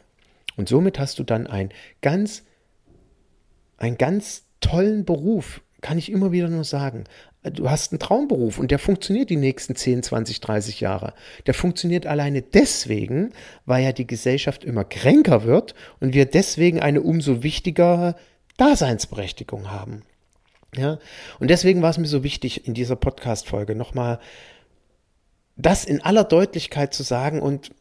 Und 0.58 0.68
somit 0.68 1.00
hast 1.00 1.20
du 1.20 1.24
dann 1.24 1.48
ein 1.48 1.70
ganz, 2.02 2.44
einen 3.78 3.98
ganz 3.98 4.44
tollen 4.60 5.06
Beruf, 5.06 5.62
kann 5.82 5.98
ich 5.98 6.12
immer 6.12 6.32
wieder 6.32 6.50
nur 6.50 6.64
sagen 6.64 7.06
du 7.44 7.70
hast 7.70 7.92
einen 7.92 8.00
Traumberuf 8.00 8.60
und 8.60 8.72
der 8.72 8.80
funktioniert 8.80 9.30
die 9.30 9.38
nächsten 9.38 9.76
10, 9.76 10.04
20, 10.04 10.42
30 10.42 10.82
Jahre. 10.82 11.14
Der 11.46 11.54
funktioniert 11.54 12.06
alleine 12.06 12.42
deswegen, 12.42 13.32
weil 13.66 13.84
ja 13.84 13.92
die 13.92 14.08
Gesellschaft 14.08 14.64
immer 14.64 14.84
kränker 14.84 15.44
wird 15.44 15.74
und 16.00 16.14
wir 16.14 16.26
deswegen 16.26 16.82
eine 16.82 17.02
umso 17.02 17.44
wichtigere 17.44 18.16
Daseinsberechtigung 18.58 19.72
haben. 19.72 20.04
Ja, 20.76 21.00
und 21.40 21.50
deswegen 21.50 21.82
war 21.82 21.90
es 21.90 21.98
mir 21.98 22.08
so 22.08 22.24
wichtig, 22.24 22.68
in 22.68 22.74
dieser 22.74 22.96
Podcast-Folge 22.96 23.74
nochmal 23.74 24.20
das 25.56 25.84
in 25.84 26.02
aller 26.02 26.24
Deutlichkeit 26.24 26.94
zu 26.94 27.04
sagen 27.04 27.42
und 27.42 27.72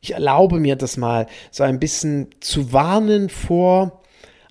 ich 0.00 0.12
erlaube 0.12 0.58
mir 0.58 0.74
das 0.76 0.96
mal 0.96 1.26
so 1.50 1.64
ein 1.64 1.78
bisschen 1.78 2.28
zu 2.40 2.72
warnen 2.72 3.28
vor 3.28 4.02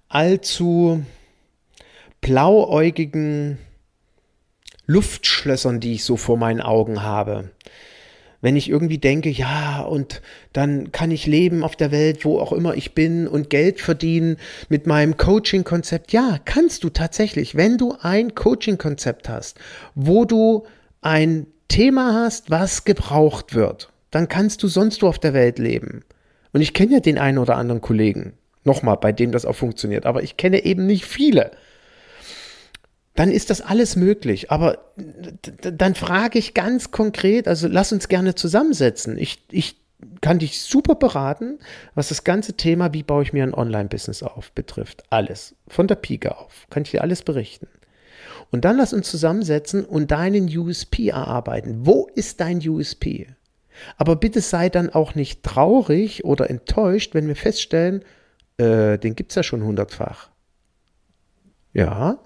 allzu 0.08 1.04
blauäugigen 2.22 3.58
Luftschlössern, 4.86 5.80
die 5.80 5.94
ich 5.94 6.04
so 6.04 6.18
vor 6.18 6.38
meinen 6.38 6.62
Augen 6.62 7.04
habe. 7.04 7.50
Wenn 8.42 8.56
ich 8.56 8.70
irgendwie 8.70 8.98
denke, 8.98 9.30
ja, 9.30 9.82
und 9.82 10.22
dann 10.52 10.92
kann 10.92 11.12
ich 11.12 11.28
leben 11.28 11.64
auf 11.64 11.76
der 11.76 11.92
Welt, 11.92 12.26
wo 12.26 12.40
auch 12.40 12.52
immer 12.52 12.76
ich 12.76 12.96
bin 12.96 13.28
und 13.28 13.52
Geld 13.52 13.80
verdienen 13.80 14.38
mit 14.68 14.88
meinem 14.88 15.16
Coaching-Konzept. 15.18 16.12
Ja, 16.12 16.40
kannst 16.44 16.84
du 16.84 16.90
tatsächlich, 16.90 17.56
wenn 17.56 17.78
du 17.78 17.96
ein 18.02 18.34
Coaching-Konzept 18.34 19.30
hast, 19.30 19.60
wo 19.94 20.26
du 20.26 20.66
ein 21.02 21.46
Thema 21.68 22.24
hast, 22.24 22.50
was 22.50 22.84
gebraucht 22.84 23.54
wird, 23.54 23.92
dann 24.10 24.28
kannst 24.28 24.64
du 24.64 24.68
sonst 24.68 25.04
wo 25.04 25.08
auf 25.08 25.20
der 25.20 25.34
Welt 25.34 25.60
leben. 25.60 26.04
Und 26.52 26.62
ich 26.62 26.74
kenne 26.74 26.94
ja 26.94 27.00
den 27.00 27.20
einen 27.20 27.38
oder 27.38 27.58
anderen 27.58 27.82
Kollegen, 27.82 28.34
nochmal, 28.64 28.98
bei 28.98 29.12
dem 29.12 29.32
das 29.32 29.46
auch 29.46 29.56
funktioniert, 29.56 30.08
aber 30.08 30.24
ich 30.24 30.36
kenne 30.36 30.66
eben 30.66 30.88
nicht 30.88 31.06
viele 31.06 31.52
dann 33.16 33.32
ist 33.32 33.50
das 33.50 33.62
alles 33.62 33.96
möglich. 33.96 34.52
Aber 34.52 34.80
dann 35.62 35.96
frage 35.96 36.40
ich 36.40 36.54
ganz 36.54 36.92
konkret, 36.92 37.48
also 37.48 37.68
lass 37.68 37.92
uns 37.92 38.08
gerne 38.08 38.36
zusammensetzen. 38.36 39.18
Ich, 39.18 39.44
ich 39.52 39.82
kann 40.22 40.40
dich 40.40 40.62
super 40.62 40.96
beraten, 40.96 41.60
was 41.94 42.10
das 42.10 42.24
ganze 42.24 42.54
Thema, 42.54 42.94
wie 42.94 43.04
baue 43.04 43.24
ich 43.24 43.34
mir 43.34 43.44
ein 43.44 43.54
Online-Business 43.54 44.24
auf, 44.24 44.52
betrifft. 44.54 45.04
Alles. 45.10 45.56
Von 45.68 45.88
der 45.88 45.96
Pike 45.96 46.38
auf. 46.38 46.68
Kann 46.70 46.84
ich 46.84 46.92
dir 46.92 47.02
alles 47.02 47.22
berichten. 47.22 47.68
Und 48.50 48.66
dann 48.66 48.78
lass 48.78 48.94
uns 48.94 49.10
zusammensetzen 49.10 49.86
und 49.86 50.12
deinen 50.12 50.46
USP 50.46 51.10
erarbeiten. 51.10 51.86
Wo 51.86 52.10
ist 52.16 52.40
dein 52.42 52.58
USP? 52.68 53.28
Aber 53.98 54.16
bitte 54.16 54.42
sei 54.42 54.70
dann 54.70 54.90
auch 54.90 55.16
nicht 55.16 55.44
traurig 55.44 56.26
oder 56.26 56.50
enttäuscht, 56.50 57.14
wenn 57.14 57.28
wir 57.28 57.36
feststellen, 57.36 58.04
äh, 58.58 58.98
den 58.98 59.16
gibt 59.16 59.32
es 59.32 59.36
ja 59.36 59.44
schon 59.44 59.64
hundertfach. 59.64 60.30
Ja, 61.74 62.20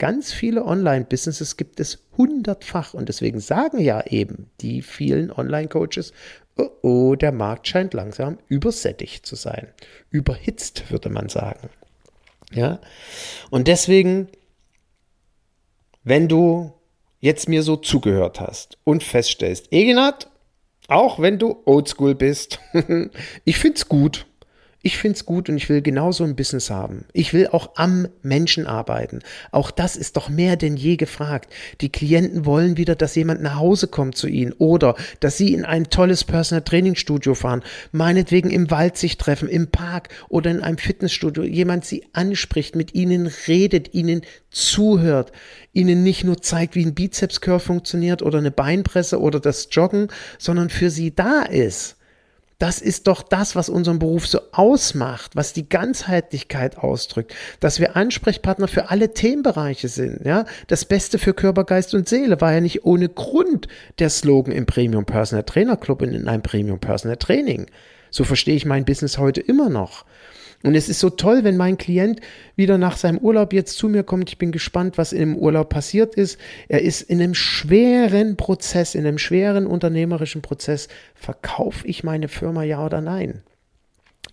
Ganz 0.00 0.32
viele 0.32 0.64
Online-Businesses 0.64 1.58
gibt 1.58 1.78
es 1.78 2.06
hundertfach 2.16 2.94
und 2.94 3.10
deswegen 3.10 3.38
sagen 3.38 3.78
ja 3.80 4.02
eben 4.06 4.50
die 4.62 4.80
vielen 4.80 5.30
Online-Coaches, 5.30 6.14
oh, 6.56 6.70
oh, 6.80 7.14
der 7.16 7.32
Markt 7.32 7.68
scheint 7.68 7.92
langsam 7.92 8.38
übersättigt 8.48 9.26
zu 9.26 9.36
sein. 9.36 9.68
Überhitzt, 10.08 10.90
würde 10.90 11.10
man 11.10 11.28
sagen. 11.28 11.68
Ja, 12.50 12.80
und 13.50 13.68
deswegen, 13.68 14.28
wenn 16.02 16.28
du 16.28 16.72
jetzt 17.18 17.50
mir 17.50 17.62
so 17.62 17.76
zugehört 17.76 18.40
hast 18.40 18.78
und 18.84 19.02
feststellst, 19.02 19.70
Eginat, 19.70 20.30
auch 20.88 21.20
wenn 21.20 21.38
du 21.38 21.60
oldschool 21.66 22.14
bist, 22.14 22.58
ich 23.44 23.58
find's 23.58 23.86
gut 23.86 24.24
ich 24.82 24.96
finde 24.96 25.16
es 25.16 25.26
gut 25.26 25.50
und 25.50 25.58
ich 25.58 25.68
will 25.68 25.82
genauso 25.82 26.24
ein 26.24 26.36
Business 26.36 26.70
haben. 26.70 27.04
Ich 27.12 27.34
will 27.34 27.48
auch 27.48 27.72
am 27.74 28.08
Menschen 28.22 28.66
arbeiten. 28.66 29.20
Auch 29.50 29.70
das 29.70 29.94
ist 29.94 30.16
doch 30.16 30.30
mehr 30.30 30.56
denn 30.56 30.76
je 30.76 30.96
gefragt. 30.96 31.52
Die 31.82 31.92
Klienten 31.92 32.46
wollen 32.46 32.78
wieder, 32.78 32.94
dass 32.94 33.14
jemand 33.14 33.42
nach 33.42 33.56
Hause 33.56 33.88
kommt 33.88 34.16
zu 34.16 34.26
ihnen 34.26 34.54
oder 34.54 34.94
dass 35.20 35.36
sie 35.36 35.52
in 35.52 35.66
ein 35.66 35.90
tolles 35.90 36.24
Personal 36.24 36.62
Training 36.62 36.94
Studio 36.94 37.34
fahren, 37.34 37.62
meinetwegen 37.92 38.50
im 38.50 38.70
Wald 38.70 38.96
sich 38.96 39.18
treffen, 39.18 39.48
im 39.48 39.70
Park 39.70 40.08
oder 40.30 40.50
in 40.50 40.62
einem 40.62 40.78
Fitnessstudio, 40.78 41.42
jemand 41.42 41.84
sie 41.84 42.06
anspricht, 42.14 42.74
mit 42.74 42.94
ihnen 42.94 43.30
redet, 43.48 43.92
ihnen 43.92 44.22
zuhört, 44.50 45.32
ihnen 45.74 46.02
nicht 46.02 46.24
nur 46.24 46.40
zeigt, 46.40 46.74
wie 46.74 46.86
ein 46.86 46.94
Bizeps 46.94 47.42
Curl 47.42 47.60
funktioniert 47.60 48.22
oder 48.22 48.38
eine 48.38 48.50
Beinpresse 48.50 49.20
oder 49.20 49.40
das 49.40 49.68
Joggen, 49.70 50.08
sondern 50.38 50.70
für 50.70 50.88
sie 50.88 51.14
da 51.14 51.42
ist. 51.42 51.96
Das 52.60 52.82
ist 52.82 53.06
doch 53.06 53.22
das, 53.22 53.56
was 53.56 53.70
unseren 53.70 53.98
Beruf 53.98 54.26
so 54.26 54.38
ausmacht, 54.52 55.34
was 55.34 55.54
die 55.54 55.66
Ganzheitlichkeit 55.66 56.76
ausdrückt, 56.76 57.34
dass 57.58 57.80
wir 57.80 57.96
Ansprechpartner 57.96 58.68
für 58.68 58.90
alle 58.90 59.14
Themenbereiche 59.14 59.88
sind. 59.88 60.26
Ja, 60.26 60.44
das 60.66 60.84
Beste 60.84 61.18
für 61.18 61.32
Körper, 61.32 61.64
Geist 61.64 61.94
und 61.94 62.06
Seele 62.06 62.38
war 62.42 62.52
ja 62.52 62.60
nicht 62.60 62.84
ohne 62.84 63.08
Grund 63.08 63.66
der 63.98 64.10
Slogan 64.10 64.52
im 64.52 64.66
Premium 64.66 65.06
Personal 65.06 65.44
Trainer 65.44 65.78
Club 65.78 66.02
und 66.02 66.12
in 66.12 66.28
einem 66.28 66.42
Premium 66.42 66.78
Personal 66.78 67.16
Training. 67.16 67.64
So 68.10 68.24
verstehe 68.24 68.56
ich 68.56 68.66
mein 68.66 68.84
Business 68.84 69.16
heute 69.16 69.40
immer 69.40 69.70
noch. 69.70 70.04
Und 70.62 70.74
es 70.74 70.88
ist 70.88 71.00
so 71.00 71.08
toll, 71.08 71.42
wenn 71.42 71.56
mein 71.56 71.78
Klient 71.78 72.20
wieder 72.54 72.76
nach 72.76 72.96
seinem 72.96 73.18
Urlaub 73.18 73.52
jetzt 73.52 73.78
zu 73.78 73.88
mir 73.88 74.02
kommt. 74.02 74.28
Ich 74.28 74.38
bin 74.38 74.52
gespannt, 74.52 74.98
was 74.98 75.12
im 75.12 75.36
Urlaub 75.36 75.70
passiert 75.70 76.14
ist. 76.14 76.38
Er 76.68 76.82
ist 76.82 77.00
in 77.02 77.20
einem 77.20 77.34
schweren 77.34 78.36
Prozess, 78.36 78.94
in 78.94 79.06
einem 79.06 79.18
schweren 79.18 79.66
unternehmerischen 79.66 80.42
Prozess. 80.42 80.88
Verkaufe 81.14 81.86
ich 81.86 82.04
meine 82.04 82.28
Firma 82.28 82.62
ja 82.62 82.84
oder 82.84 83.00
nein? 83.00 83.42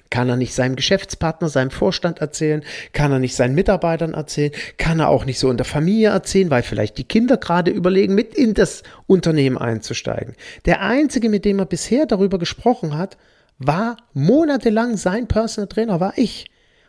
Kann 0.10 0.30
er 0.30 0.38
nicht 0.38 0.54
seinem 0.54 0.76
Geschäftspartner, 0.76 1.50
seinem 1.50 1.72
Vorstand 1.72 2.20
erzählen? 2.20 2.64
Kann 2.94 3.12
er 3.12 3.20
nicht 3.20 3.36
seinen 3.36 3.56
Mitarbeitern 3.56 4.14
erzählen? 4.14 4.52
Kann 4.78 5.00
er 5.00 5.10
auch 5.10 5.26
nicht 5.26 5.40
so 5.40 5.50
in 5.50 5.58
der 5.58 5.66
Familie 5.66 6.10
erzählen, 6.10 6.50
weil 6.50 6.64
vielleicht 6.64 6.98
die 6.98 7.04
Kinder 7.04 7.38
gerade 7.38 7.72
überlegen, 7.72 8.16
mit 8.16 8.34
in 8.34 8.54
das 8.54 8.84
Unternehmen 9.06 9.58
einzusteigen? 9.58 10.36
Der 10.66 10.82
einzige, 10.82 11.30
mit 11.30 11.46
dem 11.46 11.60
er 11.60 11.66
bisher 11.66 12.06
darüber 12.06 12.40
gesprochen 12.40 12.98
hat, 12.98 13.18
war 13.60 13.98
monatelang 14.14 14.98
sein 14.98 15.28
Personal 15.28 15.68
Trainer, 15.68 16.00
war 16.00 16.14
ich. 16.18 16.46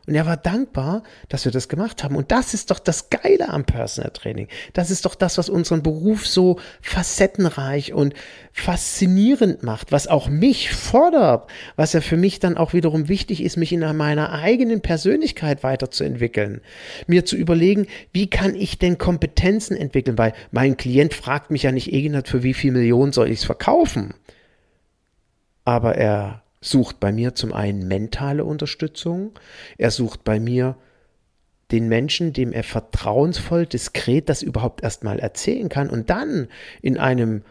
Und 0.08 0.14
er 0.14 0.24
war 0.24 0.38
dankbar, 0.38 1.02
dass 1.28 1.44
wir 1.44 1.52
das 1.52 1.68
gemacht 1.68 2.02
haben. 2.02 2.16
Und 2.16 2.32
das 2.32 2.54
ist 2.54 2.70
doch 2.70 2.78
das 2.78 3.10
Geile 3.10 3.50
am 3.50 3.66
Personal 3.66 4.10
Training. 4.10 4.48
Das 4.72 4.90
ist 4.90 5.04
doch 5.04 5.14
das, 5.14 5.36
was 5.36 5.50
unseren 5.50 5.82
Beruf 5.82 6.26
so 6.26 6.58
facettenreich 6.80 7.92
und 7.92 8.14
faszinierend 8.50 9.62
macht, 9.62 9.92
was 9.92 10.06
auch 10.06 10.30
mich 10.30 10.72
fordert, 10.72 11.50
was 11.76 11.92
ja 11.92 12.00
für 12.00 12.16
mich 12.16 12.40
dann 12.40 12.56
auch 12.56 12.72
wiederum 12.72 13.08
wichtig 13.10 13.42
ist, 13.42 13.58
mich 13.58 13.70
in 13.70 13.80
meiner 13.80 14.32
eigenen 14.32 14.80
Persönlichkeit 14.80 15.62
weiterzuentwickeln. 15.62 16.62
Mir 17.06 17.26
zu 17.26 17.36
überlegen, 17.36 17.86
wie 18.10 18.30
kann 18.30 18.54
ich 18.54 18.78
denn 18.78 18.96
Kompetenzen 18.96 19.76
entwickeln? 19.76 20.16
Weil 20.16 20.32
mein 20.52 20.78
Klient 20.78 21.12
fragt 21.12 21.50
mich 21.50 21.64
ja 21.64 21.72
nicht, 21.72 21.92
Egenhard, 21.92 22.28
für 22.28 22.42
wie 22.42 22.54
viel 22.54 22.72
Millionen 22.72 23.12
soll 23.12 23.28
ich 23.28 23.40
es 23.40 23.44
verkaufen? 23.44 24.14
Aber 25.66 25.96
er 25.96 26.44
sucht 26.60 27.00
bei 27.00 27.12
mir 27.12 27.34
zum 27.34 27.52
einen 27.52 27.86
mentale 27.86 28.44
Unterstützung, 28.44 29.32
er 29.76 29.90
sucht 29.90 30.24
bei 30.24 30.40
mir 30.40 30.76
den 31.70 31.88
Menschen, 31.88 32.32
dem 32.32 32.52
er 32.52 32.64
vertrauensvoll, 32.64 33.66
diskret 33.66 34.28
das 34.28 34.42
überhaupt 34.42 34.82
erstmal 34.82 35.18
erzählen 35.18 35.68
kann 35.68 35.90
und 35.90 36.10
dann 36.10 36.48
in 36.80 36.96
einem 36.98 37.42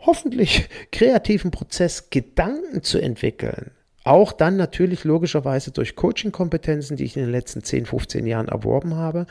hoffentlich 0.00 0.68
kreativen 0.92 1.50
Prozess 1.50 2.10
Gedanken 2.10 2.82
zu 2.82 2.98
entwickeln. 2.98 3.72
Auch 4.02 4.32
dann 4.32 4.56
natürlich 4.56 5.04
logischerweise 5.04 5.72
durch 5.72 5.94
Coaching-Kompetenzen, 5.94 6.96
die 6.96 7.04
ich 7.04 7.16
in 7.16 7.24
den 7.24 7.32
letzten 7.32 7.62
10, 7.62 7.84
15 7.84 8.26
Jahren 8.26 8.48
erworben 8.48 8.96
habe, 8.96 9.26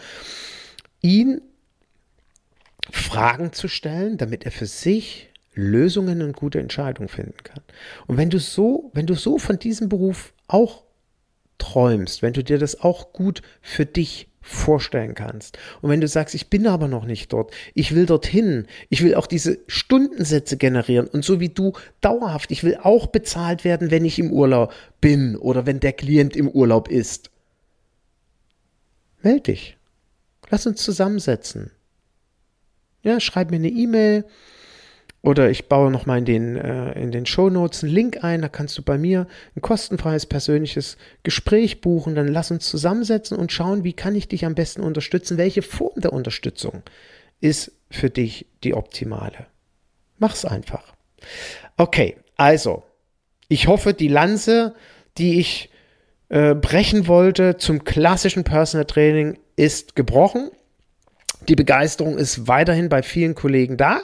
ihn 1.02 1.42
Fragen 2.92 3.52
zu 3.52 3.68
stellen, 3.68 4.18
damit 4.18 4.46
er 4.46 4.52
für 4.52 4.68
sich 4.68 5.29
Lösungen 5.60 6.22
und 6.22 6.36
gute 6.36 6.60
Entscheidungen 6.60 7.10
finden 7.10 7.44
kann. 7.44 7.62
Und 8.08 8.18
wenn 8.18 8.30
du 8.30 8.40
so, 8.40 8.92
wenn 8.94 9.06
du 9.06 9.16
so 9.16 9.38
von 9.38 9.60
diesem 9.60 9.90
Beruf 9.90 10.34
auch 10.48 10.84
träumst, 11.58 12.22
wenn 12.22 12.34
du 12.34 12.44
dir 12.44 12.58
das 12.58 12.82
auch 12.82 13.14
gut 13.14 13.42
für 13.62 13.86
dich 13.86 14.30
vorstellen 14.42 15.14
kannst. 15.16 15.58
Und 15.82 15.90
wenn 15.90 16.02
du 16.02 16.08
sagst, 16.08 16.34
ich 16.34 16.50
bin 16.50 16.66
aber 16.66 16.88
noch 16.88 17.06
nicht 17.06 17.34
dort, 17.34 17.54
ich 17.74 17.94
will 17.94 18.06
dorthin, 18.06 18.66
ich 18.90 19.04
will 19.04 19.16
auch 19.16 19.28
diese 19.28 19.60
Stundensätze 19.68 20.58
generieren 20.58 21.08
und 21.08 21.24
so 21.24 21.40
wie 21.40 21.50
du 21.50 21.74
dauerhaft, 22.02 22.52
ich 22.52 22.64
will 22.64 22.78
auch 22.82 23.08
bezahlt 23.08 23.64
werden, 23.64 23.92
wenn 23.92 24.06
ich 24.06 24.18
im 24.18 24.32
Urlaub 24.32 24.74
bin 25.02 25.36
oder 25.36 25.66
wenn 25.66 25.80
der 25.80 25.94
Klient 25.94 26.36
im 26.36 26.48
Urlaub 26.48 26.88
ist. 26.88 27.30
Meld 29.22 29.48
dich. 29.48 29.78
Lass 30.50 30.66
uns 30.66 30.82
zusammensetzen. 30.82 31.72
Ja, 33.04 33.20
schreib 33.20 33.52
mir 33.52 33.58
eine 33.58 33.70
E-Mail, 33.70 34.26
oder 35.22 35.50
ich 35.50 35.68
baue 35.68 35.92
nochmal 35.92 36.20
in 36.20 36.26
den, 36.26 36.56
äh, 36.56 36.94
in 36.94 37.12
den 37.12 37.26
Show 37.26 37.50
Notes 37.50 37.84
einen 37.84 37.94
Link 37.94 38.24
ein, 38.24 38.42
da 38.42 38.48
kannst 38.48 38.78
du 38.78 38.82
bei 38.82 38.98
mir 38.98 39.28
ein 39.56 39.62
kostenfreies 39.62 40.26
persönliches 40.26 40.98
Gespräch 41.24 41.82
buchen. 41.82 42.16
Dann 42.16 42.30
lass 42.30 42.52
uns 42.52 42.70
zusammensetzen 42.70 43.38
und 43.38 43.52
schauen, 43.52 43.84
wie 43.84 43.94
kann 43.94 44.16
ich 44.16 44.30
dich 44.30 44.46
am 44.46 44.56
besten 44.56 44.82
unterstützen. 44.82 45.38
Welche 45.38 45.62
Form 45.62 46.00
der 46.00 46.14
Unterstützung 46.14 46.84
ist 47.42 47.74
für 47.92 48.10
dich 48.10 48.46
die 48.64 48.74
optimale? 48.74 49.48
Mach's 50.20 50.46
einfach. 50.46 50.94
Okay, 51.76 52.16
also, 52.38 52.84
ich 53.50 53.68
hoffe, 53.68 53.94
die 53.94 54.08
Lanze, 54.08 54.74
die 55.18 55.40
ich 55.40 55.70
äh, 56.30 56.56
brechen 56.56 57.08
wollte 57.08 57.58
zum 57.58 57.84
klassischen 57.84 58.46
Personal 58.46 58.86
Training, 58.86 59.38
ist 59.58 59.98
gebrochen. 59.98 60.50
Die 61.50 61.56
Begeisterung 61.56 62.18
ist 62.18 62.48
weiterhin 62.48 62.88
bei 62.88 63.04
vielen 63.04 63.36
Kollegen 63.36 63.76
da. 63.76 64.02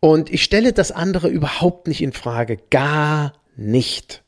Und 0.00 0.30
ich 0.30 0.44
stelle 0.44 0.72
das 0.72 0.92
andere 0.92 1.28
überhaupt 1.28 1.88
nicht 1.88 2.02
in 2.02 2.12
Frage. 2.12 2.58
Gar 2.70 3.32
nicht. 3.56 4.22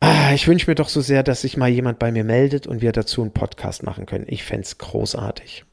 Ah, 0.00 0.34
ich 0.34 0.48
wünsche 0.48 0.70
mir 0.70 0.74
doch 0.74 0.88
so 0.88 1.00
sehr, 1.00 1.22
dass 1.22 1.42
sich 1.42 1.56
mal 1.56 1.70
jemand 1.70 1.98
bei 1.98 2.12
mir 2.12 2.24
meldet 2.24 2.66
und 2.66 2.82
wir 2.82 2.92
dazu 2.92 3.22
einen 3.22 3.32
Podcast 3.32 3.82
machen 3.82 4.04
können. 4.04 4.26
Ich 4.28 4.44
fände 4.44 4.64
es 4.64 4.78
großartig. 4.78 5.64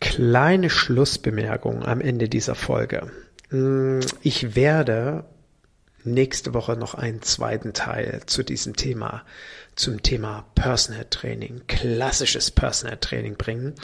Kleine 0.00 0.70
Schlussbemerkung 0.70 1.84
am 1.84 2.00
Ende 2.00 2.28
dieser 2.28 2.54
Folge. 2.54 3.10
Hm, 3.50 4.00
ich 4.22 4.54
werde 4.54 5.24
nächste 6.04 6.54
Woche 6.54 6.76
noch 6.76 6.94
einen 6.94 7.22
zweiten 7.22 7.72
Teil 7.72 8.22
zu 8.26 8.42
diesem 8.42 8.76
Thema, 8.76 9.24
zum 9.74 10.02
Thema 10.02 10.46
Personal 10.54 11.06
Training, 11.10 11.62
klassisches 11.66 12.50
Personal 12.50 12.96
Training 12.96 13.36
bringen. 13.36 13.74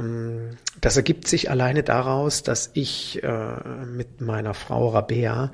Ähm, 0.00 0.56
das 0.80 0.96
ergibt 0.96 1.28
sich 1.28 1.50
alleine 1.50 1.82
daraus, 1.82 2.42
dass 2.42 2.70
ich 2.74 3.22
äh, 3.22 3.84
mit 3.86 4.20
meiner 4.20 4.54
Frau 4.54 4.88
Rabea 4.88 5.52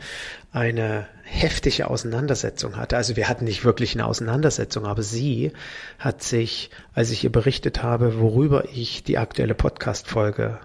eine 0.53 1.07
heftige 1.25 1.91
Auseinandersetzung 1.91 2.77
hatte. 2.77 2.97
Also 2.97 3.17
wir 3.17 3.29
hatten 3.29 3.45
nicht 3.45 3.65
wirklich 3.65 3.95
eine 3.95 4.07
Auseinandersetzung, 4.07 4.87
aber 4.87 5.03
sie 5.03 5.53
hat 5.99 6.23
sich, 6.23 6.71
als 6.95 7.11
ich 7.11 7.25
ihr 7.25 7.33
berichtet 7.33 7.83
habe, 7.83 8.21
worüber 8.21 8.65
ich 8.73 9.03
die 9.03 9.19
aktuelle 9.19 9.55
Podcast-Folge 9.55 10.61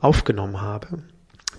aufgenommen 0.00 0.60
habe, 0.60 1.02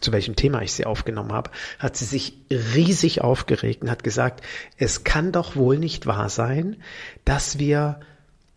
zu 0.02 0.12
welchem 0.12 0.36
Thema 0.36 0.62
ich 0.62 0.74
sie 0.74 0.86
aufgenommen 0.86 1.32
habe, 1.32 1.52
hat 1.80 1.96
sie 1.96 2.06
sich 2.06 2.38
riesig 2.52 3.22
aufgeregt 3.22 3.84
und 3.84 3.92
hat 3.92 4.04
gesagt, 4.04 4.44
es 4.78 5.04
kann 5.04 5.32
doch 5.32 5.56
wohl 5.56 5.78
nicht 5.78 6.08
wahr 6.08 6.30
sein, 6.30 6.78
dass 7.24 7.60
wir 7.60 8.00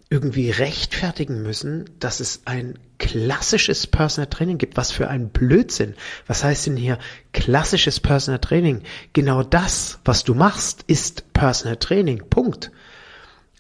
irgendwie 0.09 0.51
rechtfertigen 0.51 1.43
müssen, 1.43 1.91
dass 1.99 2.21
es 2.21 2.43
ein 2.45 2.79
klassisches 2.99 3.87
Personal 3.87 4.31
Training 4.31 4.59
gibt. 4.59 4.77
Was 4.77 4.93
für 4.93 5.09
ein 5.09 5.31
Blödsinn. 5.31 5.95
Was 6.27 6.45
heißt 6.45 6.67
denn 6.67 6.77
hier 6.77 6.99
klassisches 7.33 7.99
Personal 7.99 8.39
Training? 8.39 8.83
Genau 9.13 9.43
das, 9.43 9.99
was 10.05 10.23
du 10.23 10.35
machst, 10.35 10.85
ist 10.87 11.33
Personal 11.33 11.77
Training. 11.77 12.23
Punkt. 12.31 12.71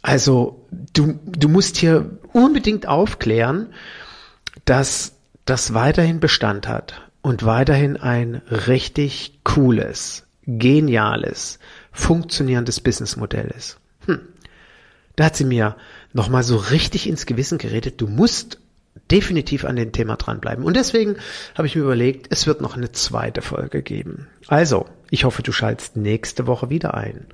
Also 0.02 0.64
du, 0.92 1.18
du 1.24 1.48
musst 1.48 1.78
hier 1.78 2.18
unbedingt 2.32 2.86
aufklären, 2.86 3.72
dass 4.64 5.16
das 5.46 5.74
weiterhin 5.74 6.20
Bestand 6.20 6.68
hat 6.68 7.02
und 7.22 7.44
weiterhin 7.44 7.96
ein 7.96 8.36
richtig 8.50 9.40
cooles, 9.42 10.24
geniales, 10.46 11.58
funktionierendes 11.90 12.80
Businessmodell 12.80 13.52
ist. 13.56 13.78
Hm. 14.06 14.20
Da 15.16 15.24
hat 15.24 15.36
sie 15.36 15.44
mir 15.44 15.76
nochmal 16.16 16.42
so 16.42 16.56
richtig 16.56 17.06
ins 17.08 17.26
Gewissen 17.26 17.58
geredet. 17.58 18.00
Du 18.00 18.08
musst 18.08 18.58
definitiv 19.10 19.64
an 19.64 19.76
dem 19.76 19.92
Thema 19.92 20.16
dranbleiben. 20.16 20.64
Und 20.64 20.74
deswegen 20.74 21.16
habe 21.54 21.68
ich 21.68 21.76
mir 21.76 21.82
überlegt, 21.82 22.26
es 22.30 22.46
wird 22.46 22.60
noch 22.60 22.76
eine 22.76 22.90
zweite 22.90 23.42
Folge 23.42 23.82
geben. 23.82 24.26
Also, 24.48 24.86
ich 25.10 25.24
hoffe, 25.24 25.42
du 25.42 25.52
schaltest 25.52 25.96
nächste 25.96 26.46
Woche 26.46 26.70
wieder 26.70 26.94
ein. 26.94 27.26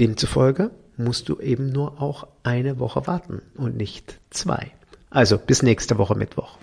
Demzufolge 0.00 0.70
musst 0.96 1.28
du 1.28 1.38
eben 1.38 1.70
nur 1.70 2.00
auch 2.00 2.26
eine 2.42 2.78
Woche 2.78 3.06
warten 3.06 3.42
und 3.54 3.76
nicht 3.76 4.18
zwei. 4.30 4.72
Also, 5.10 5.36
bis 5.38 5.62
nächste 5.62 5.98
Woche 5.98 6.14
Mittwoch. 6.14 6.56